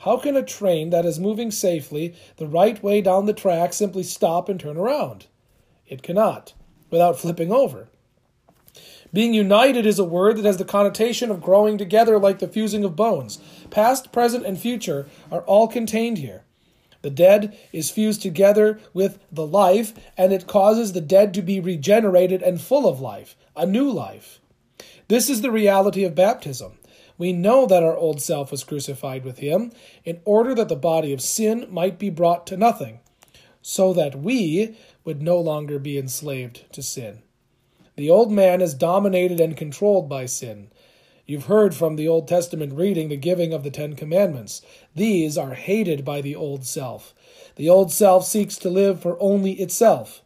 How 0.00 0.16
can 0.16 0.36
a 0.36 0.42
train 0.42 0.90
that 0.90 1.04
is 1.04 1.18
moving 1.18 1.50
safely 1.50 2.14
the 2.36 2.46
right 2.46 2.82
way 2.82 3.00
down 3.00 3.26
the 3.26 3.32
track 3.32 3.72
simply 3.72 4.02
stop 4.02 4.48
and 4.48 4.58
turn 4.58 4.76
around? 4.76 5.26
It 5.86 6.02
cannot, 6.02 6.54
without 6.90 7.18
flipping 7.18 7.52
over. 7.52 7.88
Being 9.12 9.32
united 9.32 9.86
is 9.86 9.98
a 9.98 10.04
word 10.04 10.36
that 10.36 10.44
has 10.44 10.58
the 10.58 10.64
connotation 10.64 11.30
of 11.30 11.40
growing 11.40 11.78
together 11.78 12.18
like 12.18 12.40
the 12.40 12.48
fusing 12.48 12.84
of 12.84 12.94
bones. 12.94 13.38
Past, 13.70 14.12
present, 14.12 14.44
and 14.44 14.58
future 14.58 15.08
are 15.32 15.42
all 15.42 15.66
contained 15.66 16.18
here. 16.18 16.44
The 17.02 17.10
dead 17.10 17.56
is 17.72 17.90
fused 17.90 18.22
together 18.22 18.80
with 18.92 19.18
the 19.30 19.46
life, 19.46 19.94
and 20.16 20.32
it 20.32 20.46
causes 20.46 20.92
the 20.92 21.00
dead 21.00 21.32
to 21.34 21.42
be 21.42 21.60
regenerated 21.60 22.42
and 22.42 22.60
full 22.60 22.88
of 22.88 23.00
life, 23.00 23.36
a 23.56 23.66
new 23.66 23.90
life. 23.90 24.40
This 25.08 25.30
is 25.30 25.40
the 25.40 25.50
reality 25.50 26.04
of 26.04 26.14
baptism. 26.14 26.78
We 27.16 27.32
know 27.32 27.66
that 27.66 27.82
our 27.82 27.96
old 27.96 28.20
self 28.20 28.50
was 28.50 28.64
crucified 28.64 29.24
with 29.24 29.38
him, 29.38 29.72
in 30.04 30.20
order 30.24 30.54
that 30.54 30.68
the 30.68 30.76
body 30.76 31.12
of 31.12 31.20
sin 31.20 31.66
might 31.70 31.98
be 31.98 32.10
brought 32.10 32.46
to 32.48 32.56
nothing, 32.56 33.00
so 33.62 33.92
that 33.92 34.18
we 34.18 34.76
would 35.04 35.22
no 35.22 35.38
longer 35.38 35.78
be 35.78 35.98
enslaved 35.98 36.70
to 36.72 36.82
sin. 36.82 37.22
The 37.96 38.10
old 38.10 38.30
man 38.30 38.60
is 38.60 38.74
dominated 38.74 39.40
and 39.40 39.56
controlled 39.56 40.08
by 40.08 40.26
sin. 40.26 40.70
You've 41.28 41.44
heard 41.44 41.74
from 41.74 41.96
the 41.96 42.08
Old 42.08 42.26
Testament 42.26 42.72
reading 42.72 43.10
the 43.10 43.16
giving 43.18 43.52
of 43.52 43.62
the 43.62 43.70
Ten 43.70 43.94
Commandments. 43.94 44.62
These 44.94 45.36
are 45.36 45.52
hated 45.52 46.02
by 46.02 46.22
the 46.22 46.34
old 46.34 46.64
self. 46.64 47.14
The 47.56 47.68
old 47.68 47.92
self 47.92 48.24
seeks 48.24 48.56
to 48.56 48.70
live 48.70 49.02
for 49.02 49.20
only 49.20 49.52
itself. 49.52 50.22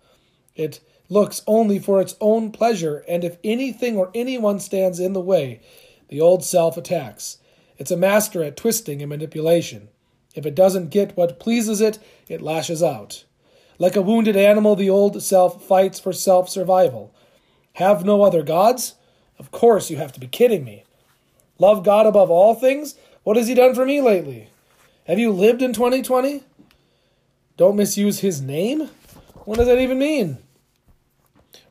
It 0.55 0.79
looks 1.09 1.43
only 1.45 1.81
for 1.81 2.01
its 2.01 2.15
own 2.21 2.53
pleasure, 2.53 3.05
and 3.09 3.25
if 3.25 3.37
anything 3.43 3.97
or 3.97 4.13
anyone 4.15 4.61
stands 4.61 5.01
in 5.01 5.13
the 5.13 5.21
way, 5.21 5.61
the 6.07 6.21
old 6.21 6.45
self 6.45 6.77
attacks. 6.77 7.39
It's 7.79 7.91
a 7.91 7.97
master 7.97 8.45
at 8.45 8.57
twisting 8.57 9.03
and 9.03 9.09
manipulation. 9.09 9.89
If 10.37 10.47
it 10.47 10.55
doesn't 10.55 10.91
get 10.91 11.17
what 11.17 11.41
pleases 11.41 11.81
it, 11.81 11.99
it 12.29 12.41
lashes 12.41 12.81
out. 12.81 13.25
Like 13.77 13.97
a 13.97 14.03
wounded 14.03 14.37
animal, 14.37 14.77
the 14.77 14.91
old 14.91 15.21
self 15.21 15.65
fights 15.65 15.99
for 15.99 16.13
self 16.13 16.49
survival. 16.49 17.13
Have 17.73 18.05
no 18.05 18.23
other 18.23 18.45
gods? 18.45 18.95
Of 19.37 19.51
course, 19.51 19.91
you 19.91 19.97
have 19.97 20.13
to 20.13 20.21
be 20.21 20.29
kidding 20.29 20.63
me. 20.63 20.85
Love 21.63 21.85
God 21.85 22.07
above 22.07 22.29
all 22.29 22.57
things? 22.57 22.97
What 23.23 23.37
has 23.37 23.47
He 23.47 23.55
done 23.55 23.73
for 23.73 23.87
me 23.87 24.01
lately? 24.01 24.49
Have 25.07 25.21
you 25.21 25.31
lived 25.31 25.63
in 25.63 25.73
2020? 25.73 26.43
Don't 27.57 27.77
misuse 27.77 28.19
His 28.19 28.43
name? 28.43 28.91
What 29.45 29.59
does 29.59 29.69
that 29.69 29.79
even 29.79 30.01
mean? 30.01 30.39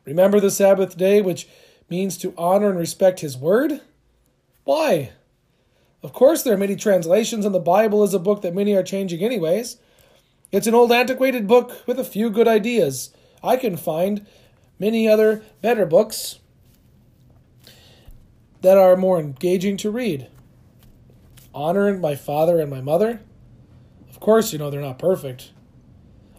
Remember 0.06 0.40
the 0.40 0.50
Sabbath 0.50 0.96
day, 0.96 1.20
which 1.20 1.46
means 1.90 2.16
to 2.16 2.32
honor 2.38 2.70
and 2.70 2.78
respect 2.78 3.20
His 3.20 3.36
word? 3.36 3.82
Why? 4.64 5.10
Of 6.02 6.14
course, 6.14 6.42
there 6.42 6.54
are 6.54 6.64
many 6.64 6.74
translations, 6.74 7.44
and 7.44 7.54
the 7.54 7.60
Bible 7.60 8.02
is 8.02 8.14
a 8.14 8.18
book 8.18 8.40
that 8.40 8.54
many 8.54 8.74
are 8.74 8.82
changing, 8.82 9.22
anyways. 9.22 9.76
It's 10.50 10.66
an 10.66 10.74
old, 10.74 10.90
antiquated 10.90 11.46
book 11.46 11.86
with 11.86 11.98
a 11.98 12.04
few 12.04 12.30
good 12.30 12.48
ideas. 12.48 13.14
I 13.42 13.58
can 13.58 13.76
find 13.76 14.24
many 14.78 15.06
other 15.06 15.42
better 15.60 15.84
books 15.84 16.38
that 18.62 18.78
are 18.78 18.96
more 18.96 19.20
engaging 19.20 19.76
to 19.78 19.90
read. 19.90 20.28
Honoring 21.54 22.00
my 22.00 22.14
father 22.14 22.58
and 22.58 22.70
my 22.70 22.80
mother. 22.80 23.20
Of 24.08 24.20
course, 24.20 24.52
you 24.52 24.58
know 24.58 24.70
they're 24.70 24.80
not 24.80 24.98
perfect. 24.98 25.52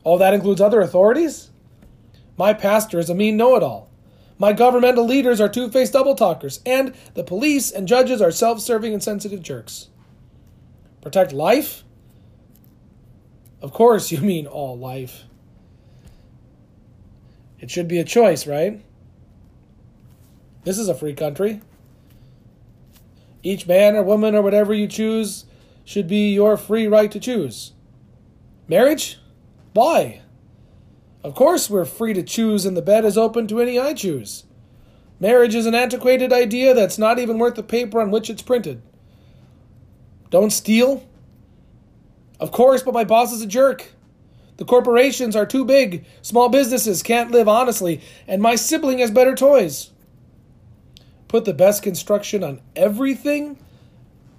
Oh, 0.05 0.17
that 0.17 0.33
includes 0.33 0.59
other 0.59 0.81
authorities? 0.81 1.51
My 2.37 2.53
pastor 2.53 2.97
is 2.97 3.09
a 3.09 3.15
mean 3.15 3.37
know 3.37 3.55
it 3.55 3.63
all. 3.63 3.89
My 4.39 4.53
governmental 4.53 5.05
leaders 5.05 5.39
are 5.39 5.47
two 5.47 5.69
faced 5.69 5.93
double 5.93 6.15
talkers, 6.15 6.59
and 6.65 6.95
the 7.13 7.23
police 7.23 7.71
and 7.71 7.87
judges 7.87 8.21
are 8.21 8.31
self 8.31 8.59
serving 8.59 8.93
and 8.93 9.03
sensitive 9.03 9.41
jerks. 9.41 9.89
Protect 11.01 11.31
life? 11.31 11.83
Of 13.61 13.71
course, 13.71 14.11
you 14.13 14.19
mean 14.21 14.47
all 14.47 14.77
life. 14.77 15.23
It 17.59 17.69
should 17.69 17.87
be 17.87 17.99
a 17.99 18.03
choice, 18.03 18.47
right? 18.47 18.83
This 20.63 20.77
is 20.77 20.89
a 20.89 20.95
free 20.95 21.13
country. 21.13 21.61
Each 23.43 23.67
man 23.67 23.97
or 23.97 24.03
woman 24.03 24.35
or 24.35 24.41
whatever 24.41 24.73
you 24.73 24.87
choose 24.87 25.45
should 25.83 26.07
be 26.07 26.33
your 26.33 26.55
free 26.55 26.87
right 26.87 27.11
to 27.11 27.19
choose. 27.19 27.73
Marriage? 28.69 29.19
Why? 29.73 30.21
Of 31.23 31.35
course, 31.35 31.69
we're 31.69 31.85
free 31.85 32.13
to 32.13 32.23
choose, 32.23 32.65
and 32.65 32.75
the 32.75 32.81
bed 32.81 33.03
is 33.03 33.17
open 33.17 33.47
to 33.47 33.61
any 33.61 33.77
I 33.77 33.93
choose. 33.93 34.45
Marriage 35.19 35.55
is 35.55 35.65
an 35.65 35.75
antiquated 35.75 36.31
idea 36.31 36.73
that's 36.73 36.97
not 36.97 37.19
even 37.19 37.37
worth 37.37 37.55
the 37.55 37.63
paper 37.63 38.01
on 38.01 38.11
which 38.11 38.29
it's 38.29 38.41
printed. 38.41 38.81
Don't 40.29 40.51
steal? 40.51 41.07
Of 42.39 42.51
course, 42.51 42.81
but 42.81 42.93
my 42.93 43.03
boss 43.03 43.31
is 43.33 43.41
a 43.41 43.47
jerk. 43.47 43.91
The 44.57 44.65
corporations 44.65 45.35
are 45.35 45.45
too 45.45 45.65
big. 45.65 46.05
Small 46.21 46.49
businesses 46.49 47.03
can't 47.03 47.31
live 47.31 47.47
honestly, 47.47 48.01
and 48.27 48.41
my 48.41 48.55
sibling 48.55 48.99
has 48.99 49.11
better 49.11 49.35
toys 49.35 49.92
put 51.33 51.45
the 51.45 51.53
best 51.53 51.81
construction 51.81 52.43
on 52.43 52.61
everything? 52.75 53.57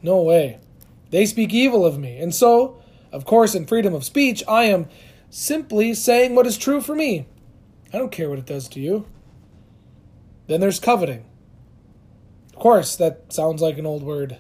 No 0.00 0.22
way. 0.22 0.61
They 1.11 1.26
speak 1.26 1.52
evil 1.52 1.85
of 1.85 1.98
me. 1.98 2.18
And 2.18 2.33
so, 2.33 2.80
of 3.11 3.24
course, 3.24 3.57
in 3.57 3.66
freedom 3.66 3.94
of 3.94 4.04
speech, 4.04 4.44
I 4.46 4.66
am 4.66 4.87
simply 5.28 5.92
saying 5.94 6.37
what 6.37 6.46
is 6.46 6.57
true 6.57 6.80
for 6.80 6.94
me. 6.94 7.26
I 7.92 7.98
don't 7.98 8.12
care 8.12 8.30
what 8.30 8.38
it 8.38 8.46
does 8.46 8.68
to 8.68 8.80
you. 8.80 9.09
Then 10.46 10.61
there's 10.61 10.78
coveting. 10.78 11.24
Of 12.50 12.61
course, 12.61 12.94
that 12.94 13.33
sounds 13.33 13.61
like 13.61 13.76
an 13.76 13.87
old 13.87 14.04
word. 14.04 14.38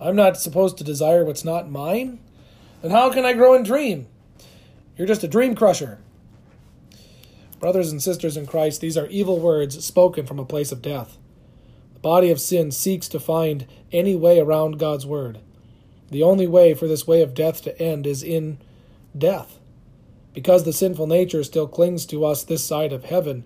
I'm 0.00 0.16
not 0.16 0.38
supposed 0.38 0.78
to 0.78 0.84
desire 0.84 1.22
what's 1.22 1.44
not 1.44 1.70
mine? 1.70 2.18
Then 2.80 2.92
how 2.92 3.12
can 3.12 3.26
I 3.26 3.34
grow 3.34 3.52
and 3.52 3.62
dream? 3.64 4.06
You're 4.96 5.06
just 5.06 5.22
a 5.22 5.28
dream 5.28 5.54
crusher. 5.54 5.98
Brothers 7.58 7.90
and 7.90 8.02
sisters 8.02 8.36
in 8.36 8.46
Christ, 8.46 8.80
these 8.80 8.98
are 8.98 9.06
evil 9.06 9.40
words 9.40 9.82
spoken 9.84 10.26
from 10.26 10.38
a 10.38 10.44
place 10.44 10.72
of 10.72 10.82
death. 10.82 11.16
The 11.94 12.00
body 12.00 12.30
of 12.30 12.40
sin 12.40 12.70
seeks 12.70 13.08
to 13.08 13.20
find 13.20 13.66
any 13.90 14.14
way 14.14 14.38
around 14.38 14.78
God's 14.78 15.06
word. 15.06 15.40
The 16.10 16.22
only 16.22 16.46
way 16.46 16.74
for 16.74 16.86
this 16.86 17.06
way 17.06 17.22
of 17.22 17.34
death 17.34 17.62
to 17.62 17.80
end 17.80 18.06
is 18.06 18.22
in 18.22 18.58
death. 19.16 19.58
Because 20.34 20.64
the 20.64 20.72
sinful 20.72 21.06
nature 21.06 21.42
still 21.42 21.66
clings 21.66 22.04
to 22.06 22.24
us 22.24 22.44
this 22.44 22.62
side 22.62 22.92
of 22.92 23.06
heaven, 23.06 23.44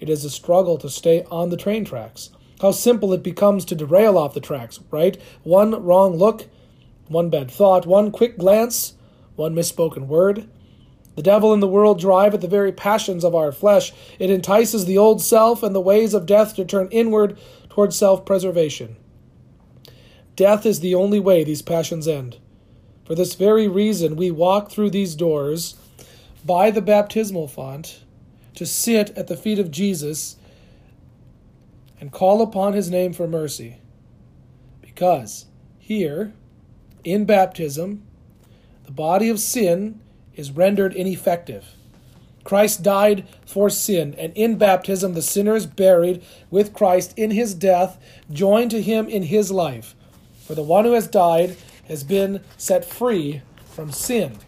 it 0.00 0.10
is 0.10 0.24
a 0.24 0.30
struggle 0.30 0.76
to 0.78 0.90
stay 0.90 1.24
on 1.30 1.50
the 1.50 1.56
train 1.56 1.84
tracks. 1.84 2.30
How 2.60 2.72
simple 2.72 3.12
it 3.12 3.22
becomes 3.22 3.64
to 3.66 3.76
derail 3.76 4.18
off 4.18 4.34
the 4.34 4.40
tracks, 4.40 4.80
right? 4.90 5.16
One 5.44 5.82
wrong 5.84 6.16
look, 6.16 6.48
one 7.06 7.30
bad 7.30 7.50
thought, 7.50 7.86
one 7.86 8.10
quick 8.10 8.38
glance, 8.38 8.94
one 9.36 9.54
misspoken 9.54 10.06
word. 10.08 10.48
The 11.14 11.22
devil 11.22 11.52
and 11.52 11.62
the 11.62 11.68
world 11.68 12.00
drive 12.00 12.32
at 12.32 12.40
the 12.40 12.48
very 12.48 12.72
passions 12.72 13.24
of 13.24 13.34
our 13.34 13.52
flesh. 13.52 13.92
It 14.18 14.30
entices 14.30 14.86
the 14.86 14.98
old 14.98 15.20
self 15.20 15.62
and 15.62 15.74
the 15.74 15.80
ways 15.80 16.14
of 16.14 16.26
death 16.26 16.54
to 16.56 16.64
turn 16.64 16.88
inward 16.90 17.38
toward 17.68 17.92
self 17.92 18.24
preservation. 18.24 18.96
Death 20.36 20.64
is 20.64 20.80
the 20.80 20.94
only 20.94 21.20
way 21.20 21.44
these 21.44 21.62
passions 21.62 22.08
end. 22.08 22.38
For 23.04 23.14
this 23.14 23.34
very 23.34 23.68
reason, 23.68 24.16
we 24.16 24.30
walk 24.30 24.70
through 24.70 24.90
these 24.90 25.14
doors 25.14 25.74
by 26.44 26.70
the 26.70 26.80
baptismal 26.80 27.48
font 27.48 28.02
to 28.54 28.64
sit 28.64 29.10
at 29.16 29.26
the 29.26 29.36
feet 29.36 29.58
of 29.58 29.70
Jesus 29.70 30.36
and 32.00 32.10
call 32.10 32.42
upon 32.42 32.72
his 32.72 32.90
name 32.90 33.12
for 33.12 33.28
mercy. 33.28 33.78
Because 34.80 35.46
here, 35.78 36.32
in 37.04 37.24
baptism, 37.24 38.02
the 38.84 38.92
body 38.92 39.28
of 39.28 39.40
sin 39.40 40.00
is 40.34 40.50
rendered 40.50 40.94
ineffective. 40.94 41.76
Christ 42.44 42.82
died 42.82 43.26
for 43.46 43.70
sin, 43.70 44.14
and 44.18 44.32
in 44.34 44.58
baptism 44.58 45.14
the 45.14 45.22
sinner 45.22 45.54
is 45.54 45.66
buried 45.66 46.22
with 46.50 46.72
Christ 46.72 47.14
in 47.16 47.30
his 47.30 47.54
death, 47.54 47.98
joined 48.30 48.70
to 48.72 48.82
him 48.82 49.08
in 49.08 49.24
his 49.24 49.50
life. 49.50 49.94
For 50.40 50.54
the 50.54 50.62
one 50.62 50.84
who 50.84 50.92
has 50.92 51.06
died 51.06 51.56
has 51.88 52.02
been 52.02 52.42
set 52.56 52.84
free 52.84 53.42
from 53.64 53.92
sin. 53.92 54.38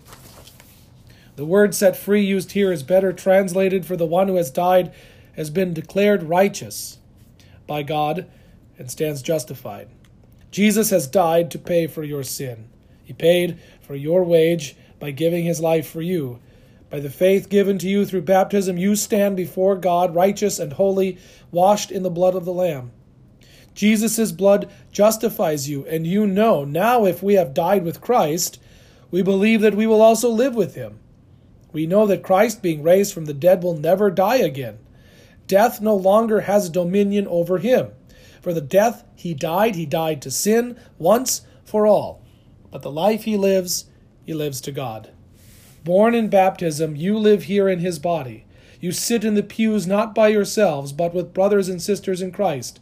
The 1.37 1.45
word 1.45 1.75
set 1.75 1.97
free 1.97 2.25
used 2.25 2.53
here 2.53 2.73
is 2.73 2.83
better 2.83 3.13
translated 3.13 3.87
for 3.87 3.97
the 3.97 4.07
one 4.07 4.29
who 4.29 4.37
has 4.37 4.51
died 4.51 4.93
has 5.37 5.51
been 5.51 5.75
declared 5.75 6.23
righteous 6.23 6.99
by 7.67 7.83
God 7.83 8.31
and 8.79 8.91
stands 8.91 9.23
justified. 9.23 9.89
Jesus 10.51 10.91
has 10.91 11.09
died 11.09 11.51
to 11.51 11.59
pay 11.59 11.87
for 11.87 12.05
your 12.05 12.23
sin. 12.23 12.69
He 13.03 13.13
paid 13.13 13.59
for 13.81 13.95
your 13.95 14.23
wage 14.23 14.77
by 15.05 15.11
giving 15.11 15.45
his 15.45 15.61
life 15.61 15.87
for 15.87 16.01
you. 16.01 16.41
By 16.89 16.99
the 16.99 17.11
faith 17.11 17.51
given 17.51 17.77
to 17.77 17.87
you 17.87 18.07
through 18.07 18.23
baptism, 18.23 18.79
you 18.79 18.97
stand 18.97 19.37
before 19.37 19.77
God 19.77 20.15
righteous 20.15 20.59
and 20.59 20.73
holy, 20.73 21.19
washed 21.51 21.91
in 21.91 22.03
the 22.03 22.09
blood 22.09 22.35
of 22.35 22.47
the 22.47 22.55
Lamb. 22.55 22.91
Jesus' 23.75 24.33
blood 24.33 24.71
justifies 24.93 25.69
you, 25.69 25.85
and 25.85 26.07
you 26.07 26.27
know 26.27 26.65
now 26.65 27.05
if 27.05 27.23
we 27.23 27.35
have 27.35 27.53
died 27.53 27.85
with 27.85 28.01
Christ, 28.01 28.59
we 29.11 29.21
believe 29.21 29.61
that 29.61 29.75
we 29.75 29.87
will 29.87 30.01
also 30.01 30.31
live 30.31 30.55
with 30.55 30.75
him. 30.75 30.99
We 31.71 31.85
know 31.87 32.07
that 32.07 32.23
Christ, 32.23 32.63
being 32.63 32.83
raised 32.83 33.13
from 33.13 33.27
the 33.27 33.35
dead, 33.35 33.63
will 33.63 33.77
never 33.77 34.11
die 34.11 34.37
again. 34.37 34.79
Death 35.47 35.83
no 35.83 35.95
longer 35.95 36.41
has 36.41 36.71
dominion 36.71 37.27
over 37.27 37.59
him. 37.59 37.91
For 38.41 38.55
the 38.55 38.63
death 38.63 39.05
he 39.17 39.35
died, 39.35 39.75
he 39.75 39.85
died 39.85 40.23
to 40.23 40.31
sin 40.31 40.79
once 40.97 41.43
for 41.63 41.87
all. 41.87 42.23
But 42.71 42.81
the 42.81 42.91
life 42.91 43.25
he 43.25 43.37
lives, 43.37 43.85
he 44.25 44.35
lives 44.35 44.61
to 44.63 44.73
God. 44.73 45.11
Born 45.85 46.15
in 46.15 46.29
baptism, 46.29 46.97
you 46.97 47.19
live 47.19 47.45
here 47.45 47.69
in 47.69 47.81
his 47.81 47.99
body. 47.99 48.45
You 48.81 48.93
sit 48.93 49.25
in 49.25 49.35
the 49.35 49.43
pews 49.43 49.87
not 49.87 50.15
by 50.15 50.29
yourselves, 50.29 50.93
but 50.93 51.15
with 51.15 51.35
brothers 51.35 51.69
and 51.69 51.81
sisters 51.81 52.23
in 52.23 52.33
Christ. 52.33 52.81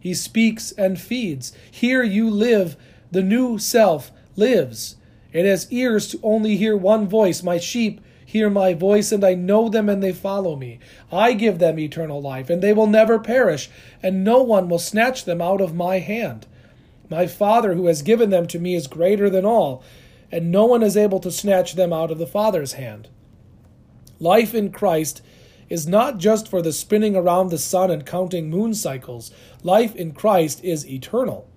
He 0.00 0.14
speaks 0.14 0.72
and 0.72 1.00
feeds. 1.00 1.52
Here 1.70 2.02
you 2.02 2.30
live. 2.30 2.76
The 3.10 3.22
new 3.22 3.58
self 3.58 4.10
lives. 4.36 4.96
It 5.32 5.44
has 5.44 5.70
ears 5.72 6.08
to 6.08 6.20
only 6.22 6.56
hear 6.56 6.76
one 6.76 7.08
voice. 7.08 7.42
My 7.42 7.58
sheep 7.58 8.00
hear 8.24 8.50
my 8.50 8.74
voice, 8.74 9.10
and 9.10 9.24
I 9.24 9.34
know 9.34 9.68
them, 9.68 9.88
and 9.88 10.02
they 10.02 10.12
follow 10.12 10.54
me. 10.54 10.78
I 11.10 11.32
give 11.32 11.58
them 11.58 11.78
eternal 11.78 12.20
life, 12.20 12.50
and 12.50 12.62
they 12.62 12.74
will 12.74 12.86
never 12.86 13.18
perish, 13.18 13.70
and 14.02 14.22
no 14.22 14.42
one 14.42 14.68
will 14.68 14.78
snatch 14.78 15.24
them 15.24 15.40
out 15.40 15.62
of 15.62 15.74
my 15.74 15.98
hand. 15.98 16.46
My 17.10 17.26
Father, 17.26 17.72
who 17.74 17.86
has 17.86 18.02
given 18.02 18.28
them 18.28 18.46
to 18.48 18.58
me, 18.58 18.74
is 18.74 18.86
greater 18.86 19.30
than 19.30 19.46
all 19.46 19.82
and 20.30 20.50
no 20.50 20.64
one 20.64 20.82
is 20.82 20.96
able 20.96 21.20
to 21.20 21.30
snatch 21.30 21.74
them 21.74 21.92
out 21.92 22.10
of 22.10 22.18
the 22.18 22.26
Father's 22.26 22.74
hand. 22.74 23.08
Life 24.20 24.54
in 24.54 24.72
Christ 24.72 25.22
is 25.68 25.86
not 25.86 26.18
just 26.18 26.48
for 26.48 26.62
the 26.62 26.72
spinning 26.72 27.14
around 27.14 27.50
the 27.50 27.58
sun 27.58 27.90
and 27.90 28.04
counting 28.04 28.50
moon 28.50 28.74
cycles. 28.74 29.30
Life 29.62 29.94
in 29.94 30.12
Christ 30.12 30.62
is 30.64 30.88
eternal. 30.88 31.48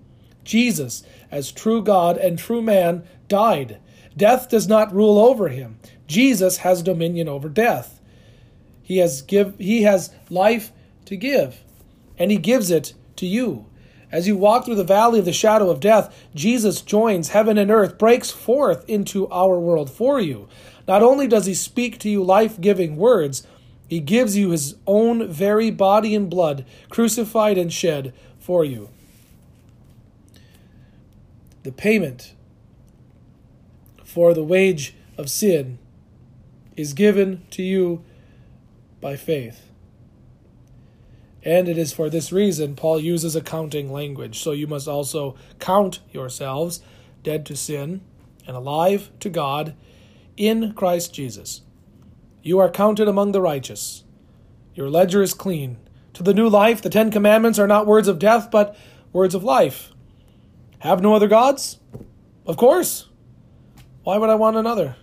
Jesus, 0.43 1.03
as 1.29 1.51
true 1.51 1.81
God 1.81 2.17
and 2.17 2.37
true 2.37 2.61
man, 2.61 3.03
died. 3.27 3.79
Death 4.17 4.49
does 4.49 4.67
not 4.67 4.93
rule 4.93 5.17
over 5.17 5.47
him. 5.47 5.79
Jesus 6.07 6.57
has 6.57 6.83
dominion 6.83 7.29
over 7.29 7.47
death. 7.47 8.01
He 8.81 8.97
has 8.97 9.21
give 9.21 9.57
he 9.57 9.83
has 9.83 10.13
life 10.29 10.73
to 11.05 11.15
give, 11.15 11.63
and 12.17 12.31
he 12.31 12.37
gives 12.37 12.69
it 12.69 12.93
to 13.15 13.25
you. 13.25 13.65
As 14.11 14.27
you 14.27 14.35
walk 14.35 14.65
through 14.65 14.75
the 14.75 14.83
valley 14.83 15.19
of 15.19 15.25
the 15.25 15.33
shadow 15.33 15.69
of 15.69 15.79
death, 15.79 16.27
Jesus 16.35 16.81
joins 16.81 17.29
heaven 17.29 17.57
and 17.57 17.71
earth, 17.71 17.97
breaks 17.97 18.29
forth 18.29 18.83
into 18.89 19.27
our 19.29 19.57
world 19.57 19.89
for 19.89 20.19
you. 20.19 20.49
Not 20.87 21.01
only 21.01 21.27
does 21.27 21.45
he 21.45 21.53
speak 21.53 21.97
to 21.99 22.09
you 22.09 22.23
life 22.23 22.59
giving 22.59 22.97
words, 22.97 23.47
he 23.87 23.99
gives 23.99 24.35
you 24.35 24.49
his 24.49 24.75
own 24.85 25.27
very 25.27 25.71
body 25.71 26.13
and 26.13 26.29
blood, 26.29 26.65
crucified 26.89 27.57
and 27.57 27.71
shed 27.71 28.13
for 28.39 28.65
you. 28.65 28.89
The 31.63 31.71
payment 31.71 32.33
for 34.03 34.33
the 34.33 34.43
wage 34.43 34.95
of 35.17 35.29
sin 35.29 35.77
is 36.75 36.93
given 36.93 37.45
to 37.51 37.63
you 37.63 38.03
by 38.99 39.15
faith. 39.15 39.70
And 41.43 41.67
it 41.67 41.77
is 41.77 41.91
for 41.91 42.09
this 42.09 42.31
reason 42.31 42.75
Paul 42.75 42.99
uses 42.99 43.35
accounting 43.35 43.91
language. 43.91 44.39
So 44.39 44.51
you 44.51 44.67
must 44.67 44.87
also 44.87 45.35
count 45.59 45.99
yourselves 46.11 46.81
dead 47.23 47.45
to 47.47 47.55
sin 47.55 48.01
and 48.47 48.55
alive 48.55 49.11
to 49.19 49.29
God 49.29 49.75
in 50.37 50.73
Christ 50.73 51.13
Jesus. 51.13 51.61
You 52.43 52.59
are 52.59 52.69
counted 52.69 53.07
among 53.07 53.31
the 53.31 53.41
righteous. 53.41 54.03
Your 54.73 54.89
ledger 54.89 55.21
is 55.21 55.33
clean. 55.33 55.77
To 56.13 56.23
the 56.23 56.33
new 56.33 56.49
life, 56.49 56.81
the 56.81 56.89
Ten 56.89 57.11
Commandments 57.11 57.59
are 57.59 57.67
not 57.67 57.87
words 57.87 58.07
of 58.07 58.19
death, 58.19 58.49
but 58.51 58.75
words 59.13 59.35
of 59.35 59.43
life. 59.43 59.91
Have 60.79 61.01
no 61.01 61.13
other 61.13 61.27
gods? 61.27 61.79
Of 62.45 62.57
course. 62.57 63.07
Why 64.03 64.17
would 64.17 64.29
I 64.29 64.35
want 64.35 64.57
another? 64.57 64.95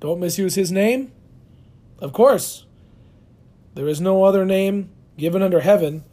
Don't 0.00 0.20
misuse 0.20 0.54
his 0.54 0.72
name? 0.72 1.12
Of 1.98 2.12
course. 2.12 2.64
There 3.74 3.88
is 3.88 4.00
no 4.00 4.24
other 4.24 4.44
name 4.44 4.90
given 5.16 5.42
under 5.42 5.60
heaven 5.60 6.04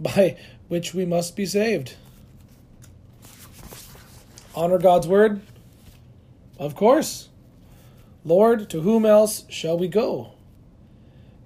by 0.00 0.36
which 0.68 0.94
we 0.94 1.04
must 1.04 1.36
be 1.36 1.46
saved. 1.46 1.96
Honor 4.54 4.78
God's 4.78 5.06
word? 5.06 5.40
Of 6.58 6.74
course. 6.74 7.28
Lord, 8.24 8.68
to 8.70 8.80
whom 8.80 9.06
else 9.06 9.44
shall 9.48 9.78
we 9.78 9.88
go? 9.88 10.32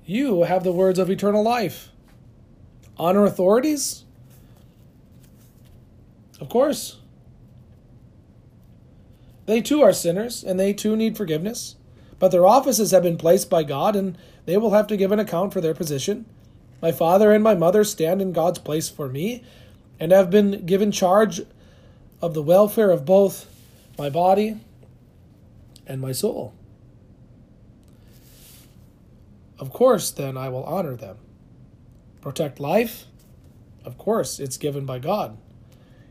You 0.04 0.44
have 0.44 0.64
the 0.64 0.72
words 0.72 0.98
of 0.98 1.10
eternal 1.10 1.42
life. 1.42 1.90
Honor 2.96 3.24
authorities? 3.24 4.04
Of 6.40 6.48
course. 6.48 6.96
They 9.46 9.60
too 9.60 9.82
are 9.82 9.92
sinners, 9.92 10.44
and 10.44 10.58
they 10.58 10.72
too 10.72 10.96
need 10.96 11.16
forgiveness. 11.16 11.76
But 12.18 12.30
their 12.30 12.46
offices 12.46 12.92
have 12.92 13.02
been 13.02 13.16
placed 13.16 13.50
by 13.50 13.62
God, 13.62 13.96
and 13.96 14.16
they 14.46 14.56
will 14.56 14.70
have 14.70 14.86
to 14.88 14.96
give 14.96 15.12
an 15.12 15.18
account 15.18 15.52
for 15.52 15.60
their 15.60 15.74
position. 15.74 16.26
My 16.82 16.92
father 16.92 17.32
and 17.32 17.44
my 17.44 17.54
mother 17.54 17.84
stand 17.84 18.22
in 18.22 18.32
God's 18.32 18.58
place 18.58 18.88
for 18.88 19.08
me 19.08 19.44
and 19.98 20.12
have 20.12 20.30
been 20.30 20.64
given 20.64 20.90
charge 20.90 21.42
of 22.22 22.34
the 22.34 22.42
welfare 22.42 22.90
of 22.90 23.04
both 23.04 23.46
my 23.98 24.08
body 24.08 24.56
and 25.86 26.00
my 26.00 26.12
soul. 26.12 26.54
Of 29.58 29.70
course, 29.70 30.10
then 30.10 30.38
I 30.38 30.48
will 30.48 30.64
honor 30.64 30.96
them. 30.96 31.18
Protect 32.22 32.60
life? 32.60 33.06
Of 33.84 33.98
course, 33.98 34.40
it's 34.40 34.56
given 34.56 34.86
by 34.86 34.98
God. 34.98 35.36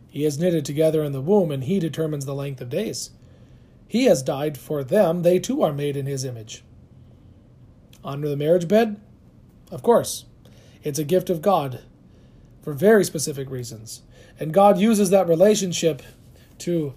He 0.08 0.26
is 0.26 0.40
knitted 0.40 0.66
together 0.66 1.04
in 1.04 1.12
the 1.12 1.22
womb, 1.22 1.52
and 1.52 1.64
He 1.64 1.80
determines 1.80 2.26
the 2.26 2.36
length 2.36 2.62
of 2.62 2.70
days. 2.70 3.12
He 3.88 4.06
has 4.06 4.22
died 4.22 4.58
for 4.58 4.84
them, 4.84 5.24
they 5.24 5.40
too 5.40 5.64
are 5.64 5.74
made 5.74 5.98
in 5.98 6.06
His 6.06 6.26
image. 6.26 6.64
Honor 8.04 8.30
the 8.30 8.38
marriage 8.38 8.68
bed? 8.68 9.00
Of 9.72 9.84
course. 9.84 10.26
It's 10.84 11.00
a 11.00 11.04
gift 11.04 11.30
of 11.30 11.42
God 11.42 11.82
for 12.62 12.74
very 12.74 13.04
specific 13.04 13.50
reasons. 13.50 14.02
And 14.40 14.54
God 14.54 14.78
uses 14.78 15.10
that 15.10 15.28
relationship 15.28 16.02
to 16.60 16.94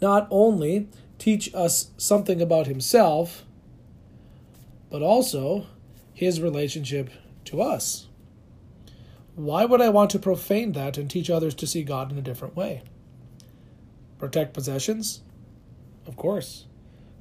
not 0.00 0.26
only 0.30 0.88
teach 1.18 1.54
us 1.54 1.90
something 1.96 2.42
about 2.42 2.66
Himself, 2.66 3.44
but 4.90 5.02
also 5.02 5.66
His 6.12 6.40
relationship 6.40 7.10
to 7.46 7.62
us. 7.62 8.08
Why 9.34 9.64
would 9.64 9.80
I 9.80 9.88
want 9.88 10.10
to 10.10 10.18
profane 10.18 10.72
that 10.72 10.96
and 10.98 11.10
teach 11.10 11.30
others 11.30 11.54
to 11.56 11.66
see 11.66 11.82
God 11.82 12.12
in 12.12 12.18
a 12.18 12.22
different 12.22 12.54
way? 12.54 12.82
Protect 14.18 14.54
possessions? 14.54 15.22
Of 16.06 16.16
course. 16.16 16.66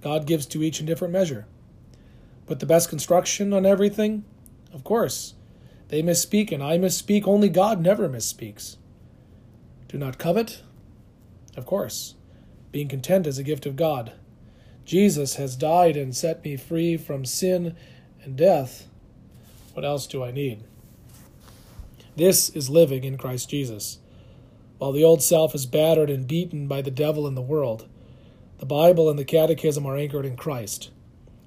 God 0.02 0.28
gives 0.28 0.46
to 0.48 0.62
each 0.62 0.80
in 0.80 0.86
different 0.86 1.14
measure. 1.14 1.48
But 2.46 2.60
the 2.60 2.66
best 2.66 2.90
construction 2.90 3.54
on 3.54 3.66
everything? 3.66 4.26
Of 4.74 4.84
course. 4.84 5.36
They 5.90 6.02
misspeak 6.02 6.52
and 6.52 6.64
I 6.64 6.78
misspeak, 6.78 7.28
only 7.28 7.50
God 7.50 7.82
never 7.82 8.10
misspeaks. 8.10 8.78
Do 9.88 9.98
not 9.98 10.18
covet? 10.18 10.64
Of 11.56 11.66
course. 11.66 12.16
Being 12.72 12.88
content 12.88 13.28
is 13.28 13.38
a 13.38 13.44
gift 13.44 13.66
of 13.66 13.76
God. 13.76 14.14
Jesus 14.86 15.36
has 15.36 15.56
died 15.56 15.96
and 15.96 16.16
set 16.16 16.44
me 16.44 16.58
free 16.58 16.98
from 16.98 17.26
sin 17.26 17.76
and 18.24 18.36
death. 18.36 18.88
What 19.74 19.86
else 19.86 20.08
do 20.08 20.24
I 20.24 20.32
need? 20.32 20.64
This 22.16 22.50
is 22.50 22.70
living 22.70 23.04
in 23.04 23.18
Christ 23.18 23.50
Jesus. 23.50 24.00
While 24.78 24.92
the 24.92 25.04
old 25.04 25.22
self 25.22 25.56
is 25.56 25.66
battered 25.66 26.10
and 26.10 26.28
beaten 26.28 26.68
by 26.68 26.82
the 26.82 26.92
devil 26.92 27.26
and 27.26 27.38
the 27.38 27.42
world, 27.42 27.88
the 28.58 28.66
Bible 28.66 29.10
and 29.10 29.18
the 29.18 29.26
Catechism 29.26 29.86
are 29.86 29.98
anchored 29.98 30.26
in 30.26 30.36
Christ. 30.36 30.92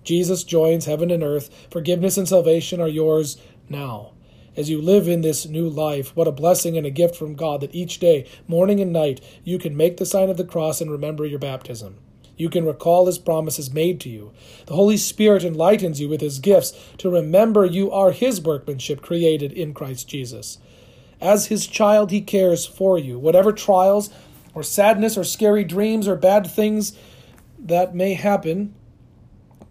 Jesus 0.06 0.44
joins 0.44 0.86
heaven 0.86 1.10
and 1.10 1.22
earth. 1.22 1.50
Forgiveness 1.70 2.16
and 2.16 2.28
salvation 2.28 2.80
are 2.80 2.88
yours 2.88 3.36
now. 3.68 4.12
As 4.56 4.70
you 4.70 4.80
live 4.80 5.06
in 5.06 5.20
this 5.20 5.44
new 5.46 5.68
life, 5.68 6.16
what 6.16 6.28
a 6.28 6.32
blessing 6.32 6.78
and 6.78 6.86
a 6.86 6.90
gift 6.90 7.14
from 7.14 7.34
God 7.34 7.60
that 7.60 7.74
each 7.74 7.98
day, 7.98 8.26
morning 8.48 8.80
and 8.80 8.92
night, 8.92 9.20
you 9.44 9.58
can 9.58 9.76
make 9.76 9.98
the 9.98 10.06
sign 10.06 10.30
of 10.30 10.38
the 10.38 10.44
cross 10.44 10.80
and 10.80 10.90
remember 10.90 11.26
your 11.26 11.38
baptism. 11.38 11.98
You 12.36 12.48
can 12.48 12.64
recall 12.64 13.06
his 13.06 13.18
promises 13.18 13.72
made 13.72 14.00
to 14.00 14.08
you. 14.08 14.32
The 14.66 14.74
Holy 14.74 14.96
Spirit 14.96 15.44
enlightens 15.44 16.00
you 16.00 16.08
with 16.08 16.20
his 16.20 16.38
gifts 16.38 16.72
to 16.98 17.10
remember 17.10 17.66
you 17.66 17.90
are 17.90 18.12
his 18.12 18.40
workmanship 18.40 19.02
created 19.02 19.52
in 19.52 19.74
Christ 19.74 20.08
Jesus. 20.08 20.58
As 21.20 21.46
his 21.46 21.66
child, 21.66 22.10
he 22.10 22.20
cares 22.20 22.64
for 22.64 22.98
you. 22.98 23.18
Whatever 23.18 23.52
trials 23.52 24.10
or 24.54 24.62
sadness 24.62 25.18
or 25.18 25.24
scary 25.24 25.64
dreams 25.64 26.06
or 26.06 26.16
bad 26.16 26.46
things 26.46 26.96
that 27.58 27.94
may 27.94 28.14
happen, 28.14 28.74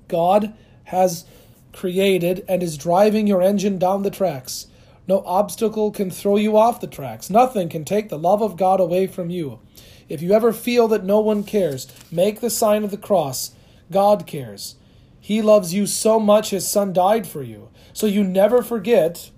God 0.07 0.53
has 0.85 1.25
created 1.73 2.45
and 2.47 2.63
is 2.63 2.77
driving 2.77 3.27
your 3.27 3.41
engine 3.41 3.77
down 3.77 4.03
the 4.03 4.11
tracks. 4.11 4.67
No 5.07 5.21
obstacle 5.25 5.91
can 5.91 6.09
throw 6.09 6.37
you 6.37 6.57
off 6.57 6.81
the 6.81 6.87
tracks. 6.87 7.29
Nothing 7.29 7.69
can 7.69 7.85
take 7.85 8.09
the 8.09 8.17
love 8.17 8.41
of 8.41 8.57
God 8.57 8.79
away 8.79 9.07
from 9.07 9.29
you. 9.29 9.59
If 10.07 10.21
you 10.21 10.33
ever 10.33 10.53
feel 10.53 10.87
that 10.89 11.03
no 11.03 11.19
one 11.19 11.43
cares, 11.43 11.87
make 12.11 12.39
the 12.39 12.49
sign 12.49 12.83
of 12.83 12.91
the 12.91 12.97
cross. 12.97 13.51
God 13.91 14.25
cares. 14.25 14.75
He 15.19 15.41
loves 15.41 15.73
you 15.73 15.87
so 15.87 16.19
much, 16.19 16.51
his 16.51 16.67
son 16.67 16.93
died 16.93 17.27
for 17.27 17.41
you. 17.41 17.69
So 17.93 18.05
you 18.05 18.23
never 18.23 18.61
forget 18.61 19.31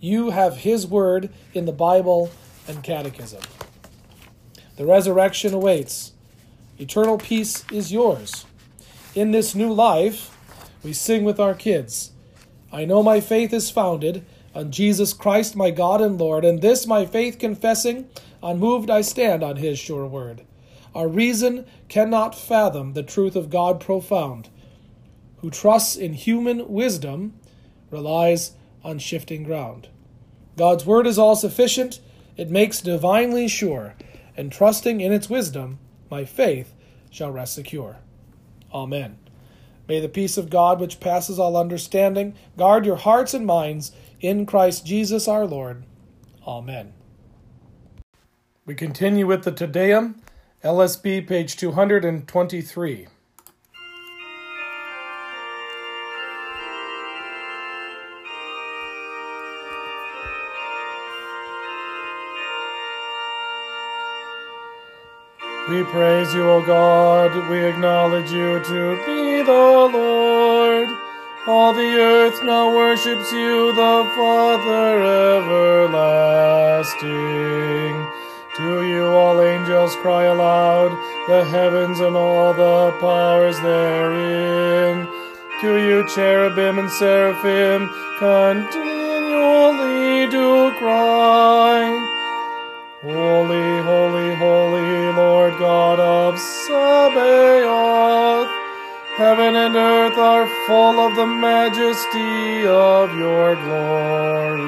you 0.00 0.30
have 0.30 0.58
his 0.58 0.86
word 0.86 1.30
in 1.54 1.66
the 1.66 1.72
Bible 1.72 2.30
and 2.66 2.82
catechism. 2.82 3.42
The 4.76 4.86
resurrection 4.86 5.54
awaits. 5.54 6.12
Eternal 6.78 7.18
peace 7.18 7.64
is 7.70 7.92
yours. 7.92 8.46
In 9.12 9.32
this 9.32 9.56
new 9.56 9.72
life, 9.72 10.38
we 10.84 10.92
sing 10.92 11.24
with 11.24 11.40
our 11.40 11.54
kids. 11.54 12.12
I 12.70 12.84
know 12.84 13.02
my 13.02 13.18
faith 13.18 13.52
is 13.52 13.68
founded 13.68 14.24
on 14.54 14.70
Jesus 14.70 15.12
Christ, 15.12 15.56
my 15.56 15.72
God 15.72 16.00
and 16.00 16.16
Lord, 16.16 16.44
and 16.44 16.62
this 16.62 16.86
my 16.86 17.04
faith 17.04 17.36
confessing, 17.40 18.08
unmoved 18.40 18.88
I 18.88 19.00
stand 19.00 19.42
on 19.42 19.56
his 19.56 19.80
sure 19.80 20.06
word. 20.06 20.42
Our 20.94 21.08
reason 21.08 21.66
cannot 21.88 22.36
fathom 22.36 22.92
the 22.92 23.02
truth 23.02 23.34
of 23.34 23.50
God 23.50 23.80
profound. 23.80 24.48
Who 25.38 25.50
trusts 25.50 25.96
in 25.96 26.12
human 26.12 26.68
wisdom 26.68 27.34
relies 27.90 28.52
on 28.84 29.00
shifting 29.00 29.42
ground. 29.42 29.88
God's 30.56 30.86
word 30.86 31.08
is 31.08 31.18
all 31.18 31.34
sufficient, 31.34 31.98
it 32.36 32.48
makes 32.48 32.80
divinely 32.80 33.48
sure, 33.48 33.96
and 34.36 34.52
trusting 34.52 35.00
in 35.00 35.12
its 35.12 35.28
wisdom, 35.28 35.80
my 36.08 36.24
faith 36.24 36.74
shall 37.10 37.32
rest 37.32 37.54
secure. 37.54 37.98
Amen. 38.72 39.18
May 39.88 40.00
the 40.00 40.08
peace 40.08 40.38
of 40.38 40.50
God, 40.50 40.80
which 40.80 41.00
passes 41.00 41.38
all 41.38 41.56
understanding, 41.56 42.34
guard 42.56 42.86
your 42.86 42.96
hearts 42.96 43.34
and 43.34 43.44
minds 43.44 43.92
in 44.20 44.46
Christ 44.46 44.86
Jesus 44.86 45.26
our 45.26 45.46
Lord. 45.46 45.84
Amen. 46.46 46.92
We 48.64 48.74
continue 48.74 49.26
with 49.26 49.42
the 49.42 49.50
Te 49.50 49.66
Deum, 49.66 50.22
LSB, 50.62 51.26
page 51.26 51.56
223. 51.56 53.08
We 65.70 65.84
praise 65.84 66.34
you, 66.34 66.50
O 66.50 66.60
God. 66.66 67.48
We 67.48 67.64
acknowledge 67.64 68.32
you 68.32 68.58
to 68.58 68.96
be 69.06 69.40
the 69.40 69.52
Lord. 69.52 70.88
All 71.46 71.72
the 71.72 71.94
earth 71.94 72.42
now 72.42 72.74
worships 72.74 73.30
you, 73.30 73.72
the 73.72 74.04
Father 74.16 75.00
everlasting. 75.30 76.90
To 78.56 78.82
you 78.82 79.06
all 79.14 79.40
angels 79.40 79.94
cry 80.02 80.24
aloud, 80.24 80.90
the 81.28 81.44
heavens 81.44 82.00
and 82.00 82.16
all 82.16 82.52
the 82.52 82.90
powers 82.98 83.60
therein. 83.60 85.06
To 85.60 85.76
you 85.78 86.04
cherubim 86.08 86.80
and 86.80 86.90
seraphim 86.90 87.88
continually 88.18 88.80
do 90.32 90.72
cry. 90.78 92.09
Holy, 93.02 93.80
holy, 93.80 94.34
holy, 94.34 95.12
Lord 95.14 95.58
God 95.58 95.98
of 95.98 96.38
Sabaoth. 96.38 96.86
Heaven 99.16 99.56
and 99.56 99.74
earth 99.74 100.18
are 100.18 100.46
full 100.66 101.00
of 101.00 101.16
the 101.16 101.26
majesty 101.26 102.66
of 102.66 103.16
your 103.16 103.56
glory. 103.64 104.60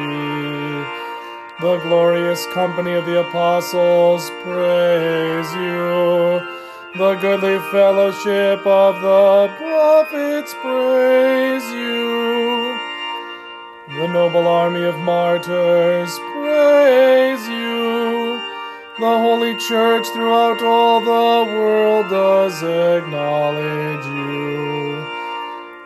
The 1.60 1.76
glorious 1.82 2.46
company 2.54 2.94
of 2.94 3.04
the 3.04 3.20
apostles 3.20 4.30
praise 4.42 5.52
you. 5.52 6.40
The 6.96 7.18
goodly 7.20 7.58
fellowship 7.70 8.66
of 8.66 8.94
the 9.02 9.48
prophets 9.58 10.54
praise 10.62 11.64
you. 11.70 12.78
The 13.88 14.06
noble 14.08 14.48
army 14.48 14.84
of 14.84 14.96
martyrs 14.96 16.18
praise. 16.32 17.31
The 19.02 19.18
holy 19.18 19.56
church 19.56 20.06
throughout 20.14 20.62
all 20.62 21.00
the 21.00 21.52
world 21.52 22.08
does 22.08 22.62
acknowledge 22.62 24.06
you. 24.06 25.04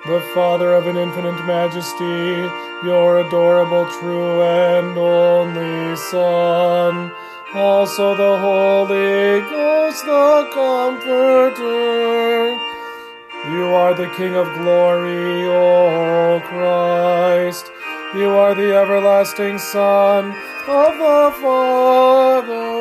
The 0.05 0.21
Father 0.35 0.75
of 0.75 0.87
an 0.87 0.99
infinite 0.99 1.43
majesty, 1.47 2.47
your 2.85 3.21
adorable, 3.21 3.87
true, 3.99 4.43
and 4.43 4.99
only 4.99 5.97
Son, 5.97 7.11
also 7.55 8.15
the 8.15 8.37
Holy 8.37 9.41
Ghost, 9.49 10.05
the 10.05 10.51
Comforter. 10.53 12.53
You 13.51 13.65
are 13.81 13.95
the 13.95 14.13
King 14.19 14.35
of 14.35 14.47
glory, 14.59 15.49
O 15.49 16.43
Christ. 16.45 17.73
You 18.15 18.37
are 18.37 18.55
the 18.55 18.77
everlasting 18.77 19.57
Son 19.57 20.37
of 20.69 20.99
the 20.99 21.33
Father. 21.41 22.76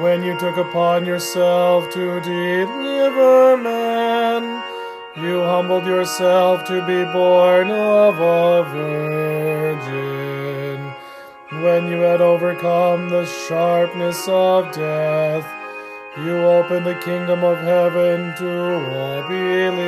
When 0.00 0.22
you 0.22 0.38
took 0.38 0.56
upon 0.56 1.04
yourself 1.06 1.92
to 1.92 2.20
deliver 2.20 3.56
man, 3.56 4.62
you 5.16 5.42
humbled 5.42 5.86
yourself 5.86 6.64
to 6.66 6.86
be 6.86 7.02
born 7.12 7.68
of 7.72 8.20
a 8.20 8.62
virgin. 8.72 9.88
When 11.64 11.90
you 11.90 11.98
had 12.02 12.20
overcome 12.20 13.08
the 13.08 13.26
sharpness 13.26 14.28
of 14.28 14.70
death, 14.72 15.44
you 16.18 16.46
opened 16.46 16.86
the 16.86 16.94
kingdom 16.94 17.42
of 17.42 17.58
heaven 17.58 18.36
to 18.36 18.74
all 18.96 19.22
believers. 19.28 19.78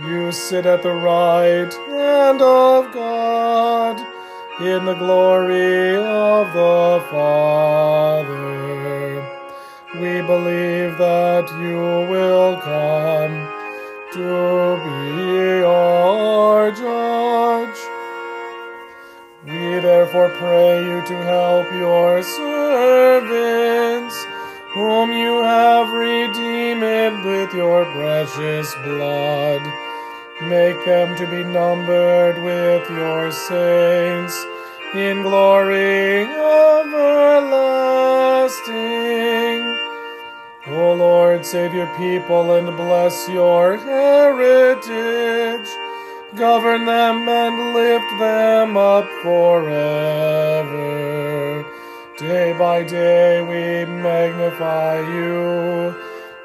You 0.00 0.32
sit 0.32 0.64
at 0.64 0.82
the 0.82 0.94
right 0.94 1.74
hand 1.90 2.40
of 2.40 2.90
God 2.94 4.09
in 4.60 4.84
the 4.84 4.94
glory 4.94 5.96
of 5.96 6.52
the 6.52 7.02
Father. 7.10 8.30
We 9.94 10.20
believe 10.20 10.98
that 10.98 11.48
you 11.62 11.80
will 12.12 12.60
come 12.60 13.48
to 14.12 14.76
be 14.84 15.64
our 15.64 16.70
judge. 16.72 17.78
We 19.46 19.80
therefore 19.80 20.28
pray 20.28 20.84
you 20.84 21.00
to 21.06 21.16
help 21.24 21.72
your 21.72 22.22
servants, 22.22 24.14
whom 24.74 25.10
you 25.10 25.42
have 25.42 25.88
redeemed 25.90 27.24
with 27.24 27.54
your 27.54 27.86
precious 27.86 28.74
blood 28.84 29.89
Make 30.42 30.84
them 30.86 31.14
to 31.16 31.26
be 31.26 31.44
numbered 31.44 32.42
with 32.42 32.88
your 32.90 33.30
saints 33.30 34.46
in 34.94 35.22
glory 35.22 36.24
everlasting. 37.20 38.00
O 40.68 40.94
Lord, 40.94 41.44
save 41.44 41.74
your 41.74 41.88
people 41.98 42.54
and 42.54 42.74
bless 42.76 43.28
your 43.28 43.76
heritage. 43.76 45.68
Govern 46.36 46.84
them 46.86 47.28
and 47.28 47.74
lift 47.74 48.18
them 48.18 48.76
up 48.76 49.06
forever. 49.22 50.80
Day 52.18 52.52
by 52.52 52.82
day 52.84 53.40
we 53.42 53.84
magnify 53.90 55.00
you, 55.00 55.94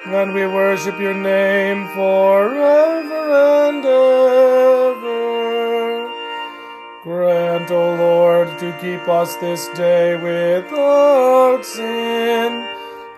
and 0.08 0.34
we 0.34 0.45
worship 0.45 0.99
your 0.99 1.16
name 1.16 1.88
forever 1.89 3.70
and 3.70 3.84
ever. 3.84 5.26
Grant, 7.01 7.72
O 7.72 7.95
Lord, 7.95 8.60
to 8.60 8.72
keep 8.80 9.08
us 9.10 9.36
this 9.38 9.68
day 9.70 10.16
without 10.16 11.66
sin. 11.66 12.68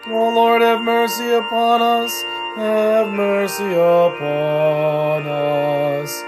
O 0.08 0.30
Lord, 0.34 0.62
have 0.62 0.82
mercy 0.82 1.30
upon 1.34 1.82
us, 1.82 2.24
have 2.56 3.10
mercy 3.10 3.74
upon 3.74 5.28
us. 5.28 6.24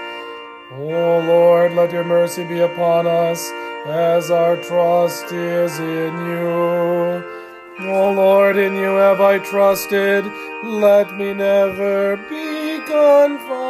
O 0.74 1.22
Lord, 1.26 1.72
let 1.72 1.90
your 1.90 2.04
mercy 2.04 2.44
be 2.44 2.60
upon 2.60 3.06
us, 3.06 3.50
as 3.86 4.30
our 4.30 4.56
trust 4.56 5.32
is 5.32 5.78
in 5.78 6.14
you. 6.26 7.39
O 7.82 8.12
Lord, 8.12 8.58
in 8.58 8.74
you 8.74 8.96
have 8.96 9.20
I 9.20 9.38
trusted, 9.38 10.24
let 10.62 11.16
me 11.16 11.32
never 11.32 12.16
be 12.16 12.78
confounded. 12.86 13.69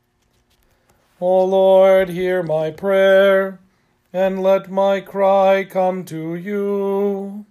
O 1.23 1.45
Lord, 1.45 2.09
hear 2.09 2.41
my 2.41 2.71
prayer, 2.71 3.59
and 4.11 4.41
let 4.41 4.71
my 4.71 4.99
cry 5.01 5.63
come 5.63 6.03
to 6.05 6.33
you. 6.33 7.45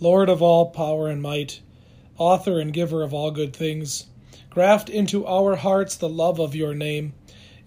Lord 0.00 0.30
of 0.30 0.40
all 0.40 0.70
power 0.70 1.06
and 1.06 1.20
might, 1.20 1.60
author 2.16 2.58
and 2.58 2.72
giver 2.72 3.02
of 3.02 3.12
all 3.12 3.30
good 3.30 3.54
things, 3.54 4.06
graft 4.48 4.88
into 4.88 5.26
our 5.26 5.56
hearts 5.56 5.96
the 5.96 6.08
love 6.08 6.38
of 6.38 6.54
your 6.54 6.72
name. 6.72 7.12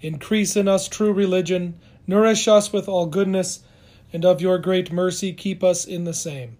Increase 0.01 0.55
in 0.55 0.67
us 0.67 0.87
true 0.87 1.13
religion, 1.13 1.79
nourish 2.07 2.47
us 2.47 2.73
with 2.73 2.89
all 2.89 3.05
goodness, 3.05 3.59
and 4.11 4.25
of 4.25 4.41
your 4.41 4.57
great 4.57 4.91
mercy 4.91 5.33
keep 5.33 5.63
us 5.63 5.85
in 5.85 6.03
the 6.03 6.15
same. 6.15 6.57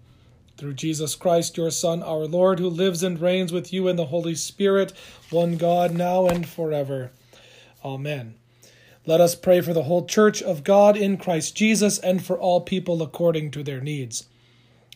Through 0.58 0.74
Jesus 0.74 1.14
Christ, 1.14 1.56
your 1.56 1.70
Son, 1.70 2.02
our 2.02 2.26
Lord, 2.26 2.58
who 2.58 2.68
lives 2.68 3.02
and 3.02 3.18
reigns 3.20 3.52
with 3.52 3.72
you 3.72 3.88
in 3.88 3.96
the 3.96 4.06
Holy 4.06 4.34
Spirit, 4.34 4.92
one 5.30 5.56
God, 5.56 5.94
now 5.94 6.26
and 6.26 6.46
forever. 6.46 7.10
Amen. 7.84 8.34
Let 9.06 9.20
us 9.20 9.34
pray 9.34 9.62
for 9.62 9.72
the 9.72 9.84
whole 9.84 10.04
church 10.04 10.42
of 10.42 10.64
God 10.64 10.96
in 10.96 11.16
Christ 11.16 11.56
Jesus 11.56 11.98
and 11.98 12.22
for 12.22 12.38
all 12.38 12.60
people 12.60 13.02
according 13.02 13.52
to 13.52 13.62
their 13.62 13.80
needs. 13.80 14.26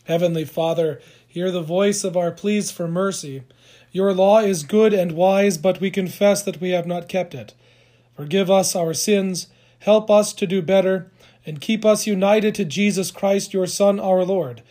Heavenly 0.05 0.45
Father, 0.45 0.99
Hear 1.33 1.49
the 1.49 1.63
voice 1.63 2.03
of 2.03 2.15
our 2.15 2.29
pleas 2.29 2.69
for 2.69 2.87
mercy. 2.87 3.41
Your 3.91 4.13
law 4.13 4.41
is 4.41 4.61
good 4.61 4.93
and 4.93 5.13
wise, 5.13 5.57
but 5.57 5.81
we 5.81 5.89
confess 5.89 6.43
that 6.43 6.61
we 6.61 6.69
have 6.69 6.85
not 6.85 7.09
kept 7.09 7.33
it. 7.33 7.55
Forgive 8.15 8.51
us 8.51 8.75
our 8.75 8.93
sins, 8.93 9.47
help 9.79 10.11
us 10.11 10.31
to 10.33 10.45
do 10.45 10.61
better, 10.61 11.11
and 11.43 11.59
keep 11.59 11.83
us 11.85 12.05
united 12.05 12.53
to 12.53 12.65
Jesus 12.65 13.09
Christ, 13.09 13.51
your 13.51 13.65
Son, 13.65 13.99
our 13.99 14.23
Lord, 14.23 14.61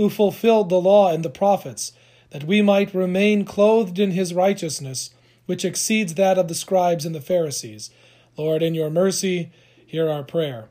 who 0.00 0.08
fulfilled 0.08 0.70
the 0.70 0.80
law 0.80 1.12
and 1.12 1.22
the 1.22 1.28
prophets, 1.28 1.92
that 2.30 2.44
we 2.44 2.62
might 2.62 2.94
remain 2.94 3.44
clothed 3.44 3.98
in 3.98 4.12
his 4.12 4.32
righteousness, 4.32 5.10
which 5.44 5.62
exceeds 5.62 6.14
that 6.14 6.38
of 6.38 6.48
the 6.48 6.54
scribes 6.54 7.04
and 7.04 7.14
the 7.14 7.20
Pharisees. 7.20 7.90
Lord, 8.34 8.62
in 8.62 8.74
your 8.74 8.88
mercy, 8.88 9.52
hear 9.86 10.08
our 10.08 10.22
prayer. 10.22 10.70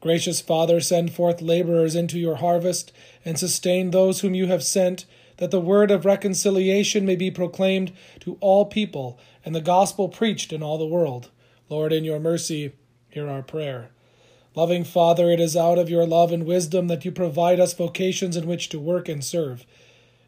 Gracious 0.00 0.40
Father, 0.40 0.80
send 0.80 1.12
forth 1.12 1.42
laborers 1.42 1.94
into 1.94 2.18
your 2.18 2.36
harvest, 2.36 2.90
and 3.22 3.38
sustain 3.38 3.90
those 3.90 4.20
whom 4.20 4.34
you 4.34 4.46
have 4.46 4.64
sent, 4.64 5.04
that 5.36 5.50
the 5.50 5.60
word 5.60 5.90
of 5.90 6.06
reconciliation 6.06 7.04
may 7.04 7.16
be 7.16 7.30
proclaimed 7.30 7.92
to 8.20 8.38
all 8.40 8.64
people, 8.64 9.20
and 9.44 9.54
the 9.54 9.60
gospel 9.60 10.08
preached 10.08 10.54
in 10.54 10.62
all 10.62 10.78
the 10.78 10.86
world. 10.86 11.30
Lord, 11.68 11.92
in 11.92 12.02
your 12.02 12.18
mercy, 12.18 12.72
hear 13.10 13.28
our 13.28 13.42
prayer. 13.42 13.90
Loving 14.56 14.84
Father, 14.84 15.30
it 15.30 15.40
is 15.40 15.56
out 15.56 15.78
of 15.78 15.90
your 15.90 16.06
love 16.06 16.30
and 16.30 16.46
wisdom 16.46 16.86
that 16.86 17.04
you 17.04 17.10
provide 17.10 17.58
us 17.58 17.74
vocations 17.74 18.36
in 18.36 18.46
which 18.46 18.68
to 18.68 18.78
work 18.78 19.08
and 19.08 19.24
serve. 19.24 19.66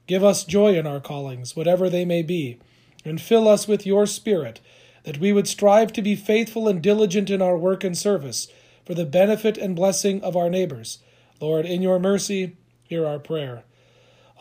Give 0.08 0.24
us 0.24 0.42
joy 0.42 0.76
in 0.76 0.84
our 0.84 0.98
callings, 0.98 1.54
whatever 1.54 1.88
they 1.88 2.04
may 2.04 2.22
be, 2.22 2.58
and 3.04 3.20
fill 3.20 3.46
us 3.46 3.68
with 3.68 3.86
your 3.86 4.04
Spirit, 4.04 4.60
that 5.04 5.18
we 5.18 5.32
would 5.32 5.46
strive 5.46 5.92
to 5.92 6.02
be 6.02 6.16
faithful 6.16 6.66
and 6.66 6.82
diligent 6.82 7.30
in 7.30 7.40
our 7.40 7.56
work 7.56 7.84
and 7.84 7.96
service 7.96 8.48
for 8.84 8.94
the 8.94 9.06
benefit 9.06 9.56
and 9.56 9.76
blessing 9.76 10.20
of 10.22 10.36
our 10.36 10.50
neighbors. 10.50 10.98
Lord, 11.40 11.64
in 11.64 11.80
your 11.80 12.00
mercy, 12.00 12.56
hear 12.88 13.06
our 13.06 13.20
prayer. 13.20 13.62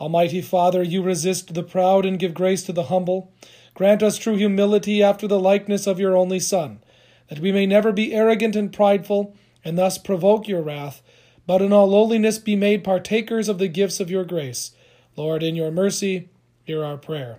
Almighty 0.00 0.42
Father, 0.42 0.82
you 0.82 1.00
resist 1.00 1.54
the 1.54 1.62
proud 1.62 2.04
and 2.04 2.18
give 2.18 2.34
grace 2.34 2.64
to 2.64 2.72
the 2.72 2.84
humble. 2.84 3.32
Grant 3.74 4.02
us 4.02 4.18
true 4.18 4.36
humility 4.36 5.00
after 5.00 5.28
the 5.28 5.38
likeness 5.38 5.86
of 5.86 6.00
your 6.00 6.16
only 6.16 6.40
Son, 6.40 6.80
that 7.28 7.38
we 7.38 7.52
may 7.52 7.66
never 7.66 7.92
be 7.92 8.12
arrogant 8.12 8.56
and 8.56 8.72
prideful, 8.72 9.36
and 9.66 9.76
thus 9.76 9.98
provoke 9.98 10.46
your 10.46 10.62
wrath, 10.62 11.02
but 11.44 11.60
in 11.60 11.72
all 11.72 11.88
lowliness 11.88 12.38
be 12.38 12.54
made 12.54 12.84
partakers 12.84 13.48
of 13.48 13.58
the 13.58 13.66
gifts 13.66 13.98
of 13.98 14.08
your 14.08 14.24
grace. 14.24 14.70
Lord, 15.16 15.42
in 15.42 15.56
your 15.56 15.72
mercy, 15.72 16.28
hear 16.62 16.84
our 16.84 16.96
prayer. 16.96 17.38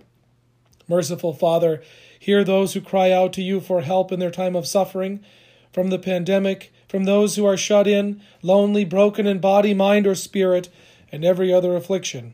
Merciful 0.89 1.33
Father, 1.33 1.81
hear 2.19 2.43
those 2.43 2.73
who 2.73 2.81
cry 2.81 3.11
out 3.11 3.31
to 3.31 3.41
you 3.41 3.61
for 3.61 3.79
help 3.79 4.11
in 4.11 4.19
their 4.19 4.29
time 4.29 4.57
of 4.57 4.67
suffering. 4.67 5.23
From 5.71 5.89
the 5.89 5.97
pandemic, 5.97 6.73
from 6.89 7.05
those 7.05 7.37
who 7.37 7.45
are 7.45 7.55
shut 7.55 7.87
in, 7.87 8.21
lonely, 8.41 8.83
broken 8.83 9.25
in 9.25 9.39
body, 9.39 9.73
mind, 9.73 10.05
or 10.05 10.15
spirit, 10.15 10.67
and 11.13 11.23
every 11.23 11.53
other 11.53 11.77
affliction. 11.77 12.33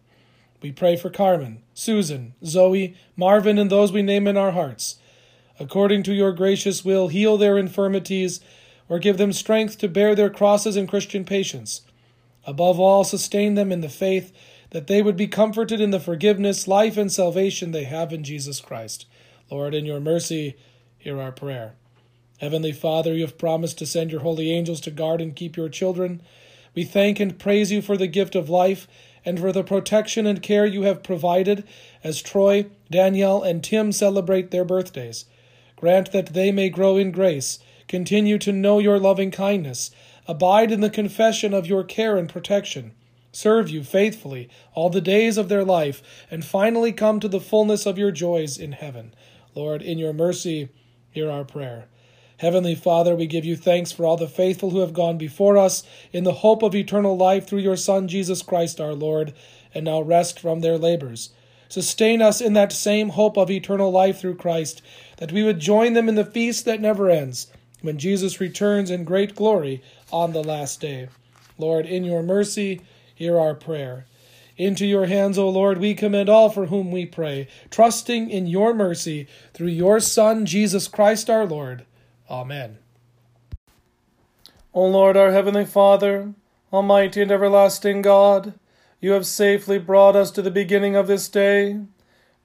We 0.59 0.71
pray 0.71 0.95
for 0.95 1.11
Carmen, 1.11 1.61
Susan, 1.75 2.33
Zoe, 2.43 2.95
Marvin, 3.15 3.59
and 3.59 3.69
those 3.69 3.91
we 3.91 4.01
name 4.01 4.25
in 4.25 4.37
our 4.37 4.53
hearts. 4.53 4.95
According 5.59 6.01
to 6.03 6.13
your 6.13 6.31
gracious 6.31 6.83
will, 6.83 7.09
heal 7.09 7.37
their 7.37 7.59
infirmities, 7.59 8.39
or 8.89 8.99
give 8.99 9.17
them 9.17 9.33
strength 9.33 9.77
to 9.79 9.87
bear 9.87 10.15
their 10.15 10.29
crosses 10.29 10.75
in 10.75 10.87
Christian 10.87 11.25
patience. 11.25 11.81
Above 12.45 12.79
all, 12.79 13.03
sustain 13.03 13.55
them 13.55 13.71
in 13.71 13.81
the 13.81 13.89
faith, 13.89 14.31
that 14.71 14.87
they 14.87 15.01
would 15.01 15.15
be 15.15 15.27
comforted 15.27 15.79
in 15.79 15.91
the 15.91 15.99
forgiveness, 15.99 16.67
life, 16.67 16.97
and 16.97 17.11
salvation 17.11 17.71
they 17.71 17.83
have 17.83 18.11
in 18.11 18.23
Jesus 18.23 18.59
Christ. 18.59 19.05
Lord, 19.49 19.73
in 19.73 19.85
your 19.85 19.99
mercy, 19.99 20.57
hear 20.97 21.21
our 21.21 21.31
prayer. 21.31 21.75
Heavenly 22.39 22.71
Father, 22.71 23.13
you 23.13 23.21
have 23.21 23.37
promised 23.37 23.77
to 23.77 23.85
send 23.85 24.11
your 24.11 24.21
holy 24.21 24.51
angels 24.51 24.81
to 24.81 24.91
guard 24.91 25.21
and 25.21 25.35
keep 25.35 25.55
your 25.55 25.69
children. 25.69 26.21
We 26.75 26.83
thank 26.83 27.19
and 27.19 27.37
praise 27.37 27.71
you 27.71 27.81
for 27.81 27.95
the 27.95 28.07
gift 28.07 28.35
of 28.35 28.49
life 28.49 28.87
and 29.23 29.39
for 29.39 29.51
the 29.51 29.63
protection 29.63 30.25
and 30.25 30.41
care 30.41 30.65
you 30.65 30.81
have 30.81 31.03
provided 31.03 31.63
as 32.03 32.21
Troy, 32.21 32.65
Danielle, 32.91 33.43
and 33.43 33.63
Tim 33.63 33.91
celebrate 33.91 34.51
their 34.51 34.65
birthdays. 34.65 35.25
Grant 35.75 36.11
that 36.11 36.33
they 36.33 36.51
may 36.51 36.69
grow 36.69 36.97
in 36.97 37.11
grace, 37.11 37.59
continue 37.93 38.39
to 38.39 38.51
know 38.51 38.79
your 38.79 38.97
loving 38.97 39.29
kindness, 39.29 39.91
abide 40.27 40.71
in 40.71 40.81
the 40.81 40.89
confession 40.89 41.53
of 41.53 41.67
your 41.67 41.83
care 41.83 42.17
and 42.17 42.27
protection, 42.27 42.91
serve 43.31 43.69
you 43.69 43.83
faithfully 43.83 44.49
all 44.73 44.89
the 44.89 44.99
days 44.99 45.37
of 45.37 45.47
their 45.47 45.63
life, 45.63 46.01
and 46.31 46.43
finally 46.43 46.91
come 46.91 47.19
to 47.19 47.27
the 47.27 47.39
fullness 47.39 47.85
of 47.85 47.99
your 47.99 48.09
joys 48.09 48.57
in 48.57 48.71
heaven. 48.71 49.13
Lord, 49.53 49.83
in 49.83 49.99
your 49.99 50.11
mercy, 50.11 50.69
hear 51.11 51.29
our 51.29 51.45
prayer. 51.45 51.85
Heavenly 52.37 52.73
Father, 52.73 53.15
we 53.15 53.27
give 53.27 53.45
you 53.45 53.55
thanks 53.55 53.91
for 53.91 54.07
all 54.07 54.17
the 54.17 54.27
faithful 54.27 54.71
who 54.71 54.79
have 54.79 54.93
gone 54.93 55.19
before 55.19 55.55
us 55.55 55.83
in 56.11 56.23
the 56.23 56.33
hope 56.41 56.63
of 56.63 56.73
eternal 56.73 57.15
life 57.15 57.45
through 57.45 57.59
your 57.59 57.77
Son, 57.77 58.07
Jesus 58.07 58.41
Christ 58.41 58.81
our 58.81 58.95
Lord, 58.95 59.35
and 59.71 59.85
now 59.85 60.01
rest 60.01 60.39
from 60.39 60.61
their 60.61 60.79
labors. 60.79 61.29
Sustain 61.69 62.23
us 62.23 62.41
in 62.41 62.53
that 62.53 62.71
same 62.71 63.09
hope 63.09 63.37
of 63.37 63.51
eternal 63.51 63.91
life 63.91 64.19
through 64.19 64.37
Christ, 64.37 64.81
that 65.17 65.31
we 65.31 65.43
would 65.43 65.59
join 65.59 65.93
them 65.93 66.09
in 66.09 66.15
the 66.15 66.25
feast 66.25 66.65
that 66.65 66.81
never 66.81 67.07
ends, 67.07 67.51
when 67.83 67.99
Jesus 67.99 68.39
returns 68.39 68.89
in 68.89 69.03
great 69.03 69.35
glory 69.35 69.83
on 70.11 70.31
the 70.31 70.43
last 70.43 70.81
day. 70.81 71.09
Lord, 71.59 71.85
in 71.85 72.03
your 72.03 72.23
mercy, 72.23 72.81
hear 73.13 73.37
our 73.37 73.53
prayer. 73.53 74.05
Into 74.57 74.85
your 74.85 75.07
hands, 75.07 75.37
O 75.37 75.49
Lord, 75.49 75.79
we 75.79 75.93
commend 75.93 76.29
all 76.29 76.49
for 76.49 76.67
whom 76.67 76.91
we 76.91 77.05
pray, 77.05 77.47
trusting 77.69 78.29
in 78.29 78.47
your 78.47 78.73
mercy 78.73 79.27
through 79.53 79.67
your 79.67 79.99
Son, 79.99 80.45
Jesus 80.45 80.87
Christ 80.87 81.29
our 81.29 81.45
Lord. 81.45 81.85
Amen. 82.29 82.77
O 84.73 84.87
Lord, 84.87 85.17
our 85.17 85.31
heavenly 85.31 85.65
Father, 85.65 86.33
almighty 86.71 87.21
and 87.21 87.31
everlasting 87.31 88.01
God, 88.01 88.53
you 89.01 89.11
have 89.11 89.25
safely 89.25 89.77
brought 89.77 90.15
us 90.15 90.31
to 90.31 90.41
the 90.41 90.49
beginning 90.49 90.95
of 90.95 91.07
this 91.07 91.27
day. 91.27 91.81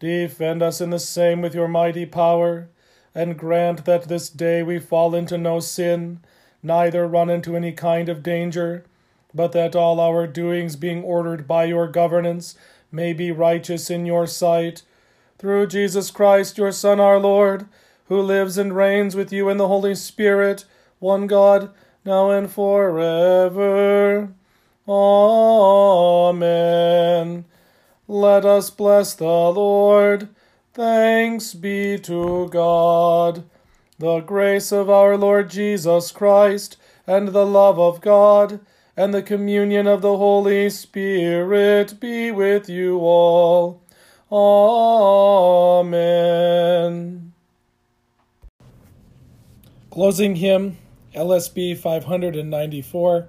Defend 0.01 0.63
us 0.63 0.81
in 0.81 0.91
the 0.91 0.99
same 0.99 1.41
with 1.41 1.55
your 1.55 1.69
mighty 1.69 2.05
power, 2.05 2.69
and 3.19 3.37
grant 3.37 3.85
that 3.85 4.05
this 4.05 4.31
day 4.31 4.63
we 4.63 4.79
fall 4.79 5.13
into 5.13 5.37
no 5.37 5.59
sin, 5.59 6.21
neither 6.63 7.05
run 7.05 7.29
into 7.29 7.57
any 7.57 7.73
kind 7.73 8.09
of 8.09 8.23
danger, 8.23 8.85
but 9.35 9.51
that 9.51 9.75
all 9.75 9.99
our 9.99 10.25
doings, 10.29 10.77
being 10.77 11.03
ordered 11.03 11.49
by 11.49 11.65
your 11.65 11.89
governance, 11.89 12.55
may 12.93 13.13
be 13.13 13.33
righteous 13.33 13.91
in 13.91 14.07
your 14.07 14.25
sight. 14.25 14.83
Through 15.37 15.67
Jesus 15.67 16.13
Christ, 16.13 16.59
your 16.59 16.71
Son, 16.71 17.01
our 17.01 17.19
Lord, 17.19 17.67
who 18.07 18.23
lives 18.23 18.57
and 18.57 18.77
reigns 18.77 19.17
with 19.17 19.33
you 19.33 19.49
in 19.49 19.57
the 19.57 19.67
Holy 19.67 19.97
Spirit, 19.97 20.65
one 21.01 21.27
God, 21.27 21.71
now 22.05 22.31
and 22.31 22.49
forever. 22.49 24.29
Amen. 24.87 26.37
Let 28.07 28.45
us 28.45 28.71
bless 28.71 29.15
the 29.15 29.25
Lord. 29.25 30.29
Thanks 30.79 31.55
be 31.55 31.99
to 32.05 32.49
God. 32.51 33.43
The 33.99 34.21
grace 34.21 34.71
of 34.71 34.89
our 34.89 35.17
Lord 35.17 35.51
Jesus 35.51 36.13
Christ, 36.13 36.77
and 37.05 37.27
the 37.27 37.45
love 37.45 37.81
of 37.81 38.01
God, 38.01 38.61
and 38.97 39.13
the 39.13 39.21
communion 39.21 39.89
of 39.89 40.03
the 40.03 40.17
Holy 40.17 40.71
Spirit 40.71 41.99
be 41.99 42.31
with 42.31 42.69
you 42.69 43.01
all. 43.01 43.83
Amen. 45.81 47.33
Closing 49.91 50.37
hymn, 50.37 50.79
LSB 51.13 51.77
594. 51.77 53.27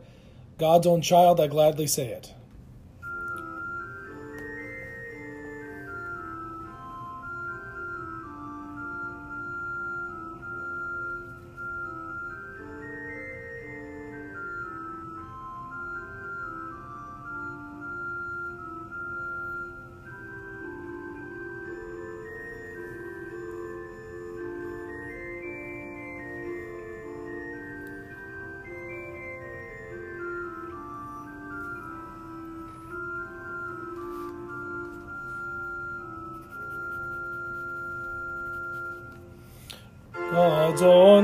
God's 0.59 0.85
own 0.85 1.01
child, 1.01 1.39
I 1.41 1.47
gladly 1.47 1.87
say 1.87 2.09
it. 2.09 2.31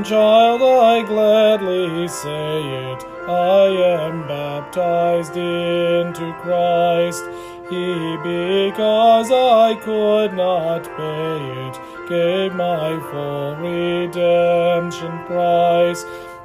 Child, 0.08 0.62
I 0.62 1.02
gladly 1.02 2.06
say 2.06 2.62
it. 2.92 3.04
I 3.28 3.66
am 3.98 4.28
baptized 4.28 5.36
into 5.36 6.32
Christ. 6.42 7.24
He, 7.68 8.16
because 8.22 9.32
I 9.32 9.74
could 9.82 10.32
not 10.34 10.84
pay 10.96 11.38
it, 11.66 12.08
gave 12.08 12.54
my 12.54 13.00
full 13.10 13.56
redemption 13.56 15.18
price. 15.26 16.04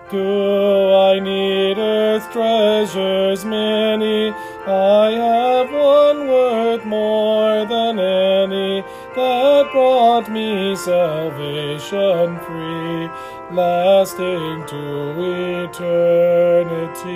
Do 0.09 0.93
I 0.93 1.20
need 1.20 1.78
earth 1.78 2.32
treasures 2.34 3.45
many? 3.45 4.32
I 4.68 5.12
have 5.12 5.72
one 5.72 6.28
worth 6.28 6.84
more 6.84 7.66
than 7.66 7.97
any 7.97 8.82
that 9.16 9.70
brought 9.72 10.30
me 10.30 10.76
salvation 10.76 12.38
free, 12.39 13.09
lasting 13.56 14.66
to 14.68 15.64
eternity. 15.64 17.12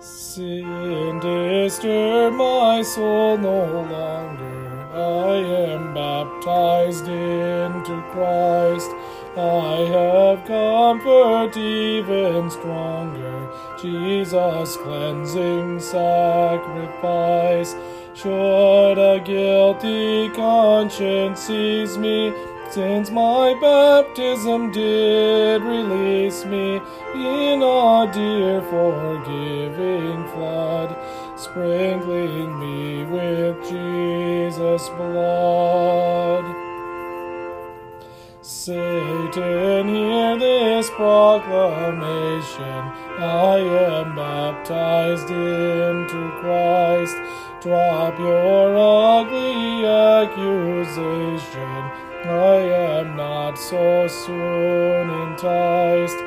Sin 0.00 1.20
disturb 1.20 2.34
my 2.34 2.82
soul 2.82 3.38
no 3.38 3.64
longer. 3.90 4.56
I 4.94 5.36
am 5.72 5.94
baptized 5.94 7.08
into 7.08 8.02
Christ. 8.12 8.90
I 9.36 9.86
have 9.92 10.44
comfort 10.46 11.56
even 11.56 12.50
stronger. 12.50 13.48
Jesus' 13.80 14.76
cleansing 14.78 15.80
sacrifice. 15.80 17.74
Should 18.14 18.98
a 18.98 19.20
guilty 19.20 20.30
conscience 20.30 21.40
seize 21.40 21.98
me, 21.98 22.32
since 22.76 23.10
my 23.10 23.54
baptism 23.58 24.70
did 24.70 25.62
release 25.62 26.44
me 26.44 26.78
in 27.14 27.62
a 27.62 28.10
dear 28.12 28.60
forgiving 28.60 30.28
flood, 30.28 30.94
sprinkling 31.38 32.60
me 32.60 33.02
with 33.04 33.56
Jesus' 33.66 34.90
blood. 34.90 36.44
Satan, 38.42 39.88
hear 39.88 40.38
this 40.38 40.90
proclamation. 40.90 42.82
I 43.18 43.56
am 43.56 44.14
baptized 44.14 45.30
into 45.30 46.30
Christ. 46.42 47.16
Drop 47.62 48.18
your 48.18 48.76
ugly 48.76 49.86
accusation. 49.86 52.05
I 52.28 52.56
am 53.00 53.16
not 53.16 53.58
so 53.58 54.06
soon 54.08 55.10
enticed. 55.10 56.18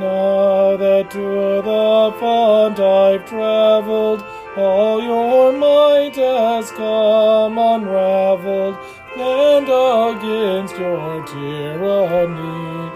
Now 0.00 0.76
that 0.76 1.10
to 1.12 1.62
the 1.62 2.14
font 2.18 2.80
I've 2.80 3.24
traveled, 3.26 4.24
all 4.56 5.00
your 5.00 5.52
might 5.52 6.16
has 6.16 6.70
come 6.72 7.56
unraveled, 7.58 8.76
and 9.16 9.68
against 9.68 10.76
your 10.76 11.24
tyranny, 11.24 12.90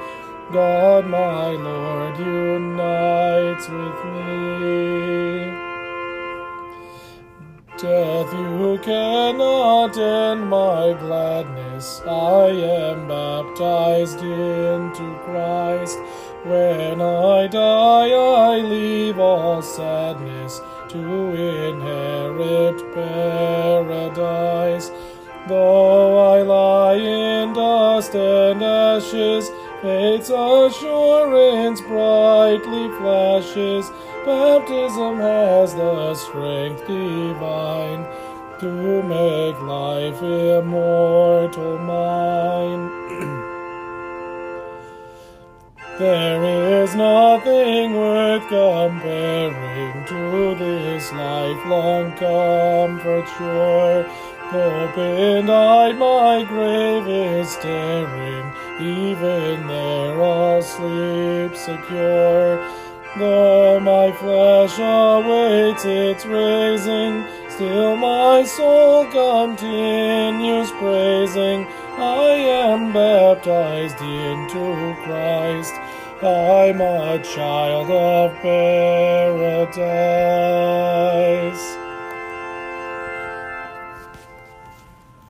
God 0.53 1.07
my 1.07 1.51
Lord 1.51 2.19
unites 2.19 3.69
with 3.69 4.05
me. 4.05 4.99
Death, 7.79 8.33
you 8.33 8.79
cannot 8.83 9.97
end 9.97 10.51
my 10.51 10.95
gladness. 10.99 11.68
I 11.79 12.49
am 12.49 13.07
baptized 13.07 14.21
into 14.21 15.17
Christ. 15.25 15.97
When 16.43 17.01
I 17.01 17.47
die, 17.47 18.11
I 18.11 18.57
leave 18.59 19.21
all 19.21 19.63
sadness 19.63 20.61
to 20.89 20.99
inherit 20.99 22.95
paradise. 22.95 24.91
Though 25.47 26.35
I 26.35 26.43
lie 26.43 26.95
in 26.95 27.53
dust 27.53 28.13
and 28.17 28.61
ashes, 28.61 29.49
faith's 29.81 30.31
assurance 30.31 31.81
brightly 31.83 32.89
flashes. 32.99 33.89
Baptism 34.27 35.19
has 35.19 35.75
the 35.77 36.15
strength 36.17 36.87
divine 36.89 38.05
to 38.61 39.03
make 39.05 39.61
life 39.63 40.21
immortal 40.23 41.79
mine. 41.79 43.45
There 45.99 46.45
is 46.85 46.95
nothing 46.95 47.95
worth 47.95 48.47
comparing 48.49 50.05
to 50.07 50.55
this 50.55 51.13
lifelong 51.13 52.13
comfort 52.13 53.27
sure. 53.37 54.07
Open-eyed 54.53 55.99
my 55.99 56.45
grave 56.45 57.09
is 57.09 57.49
staring, 57.49 58.53
even 58.81 59.67
there 59.67 60.23
I'll 60.23 60.63
sleep 60.63 61.57
secure. 61.57 62.65
Though 63.19 63.81
my 63.81 64.13
flesh 64.13 64.79
awaits 64.79 65.85
its 65.85 66.25
raising, 66.25 67.25
still 67.59 67.97
my 67.97 68.45
soul 68.45 69.05
continues 69.07 70.71
praising. 70.71 71.67
I 71.99 72.35
am 72.63 72.93
baptized 72.93 74.01
into 74.01 74.95
Christ. 75.03 75.75
I'm 76.23 76.81
a 76.81 77.19
child 77.25 77.91
of 77.91 78.37
paradise. 78.43 79.79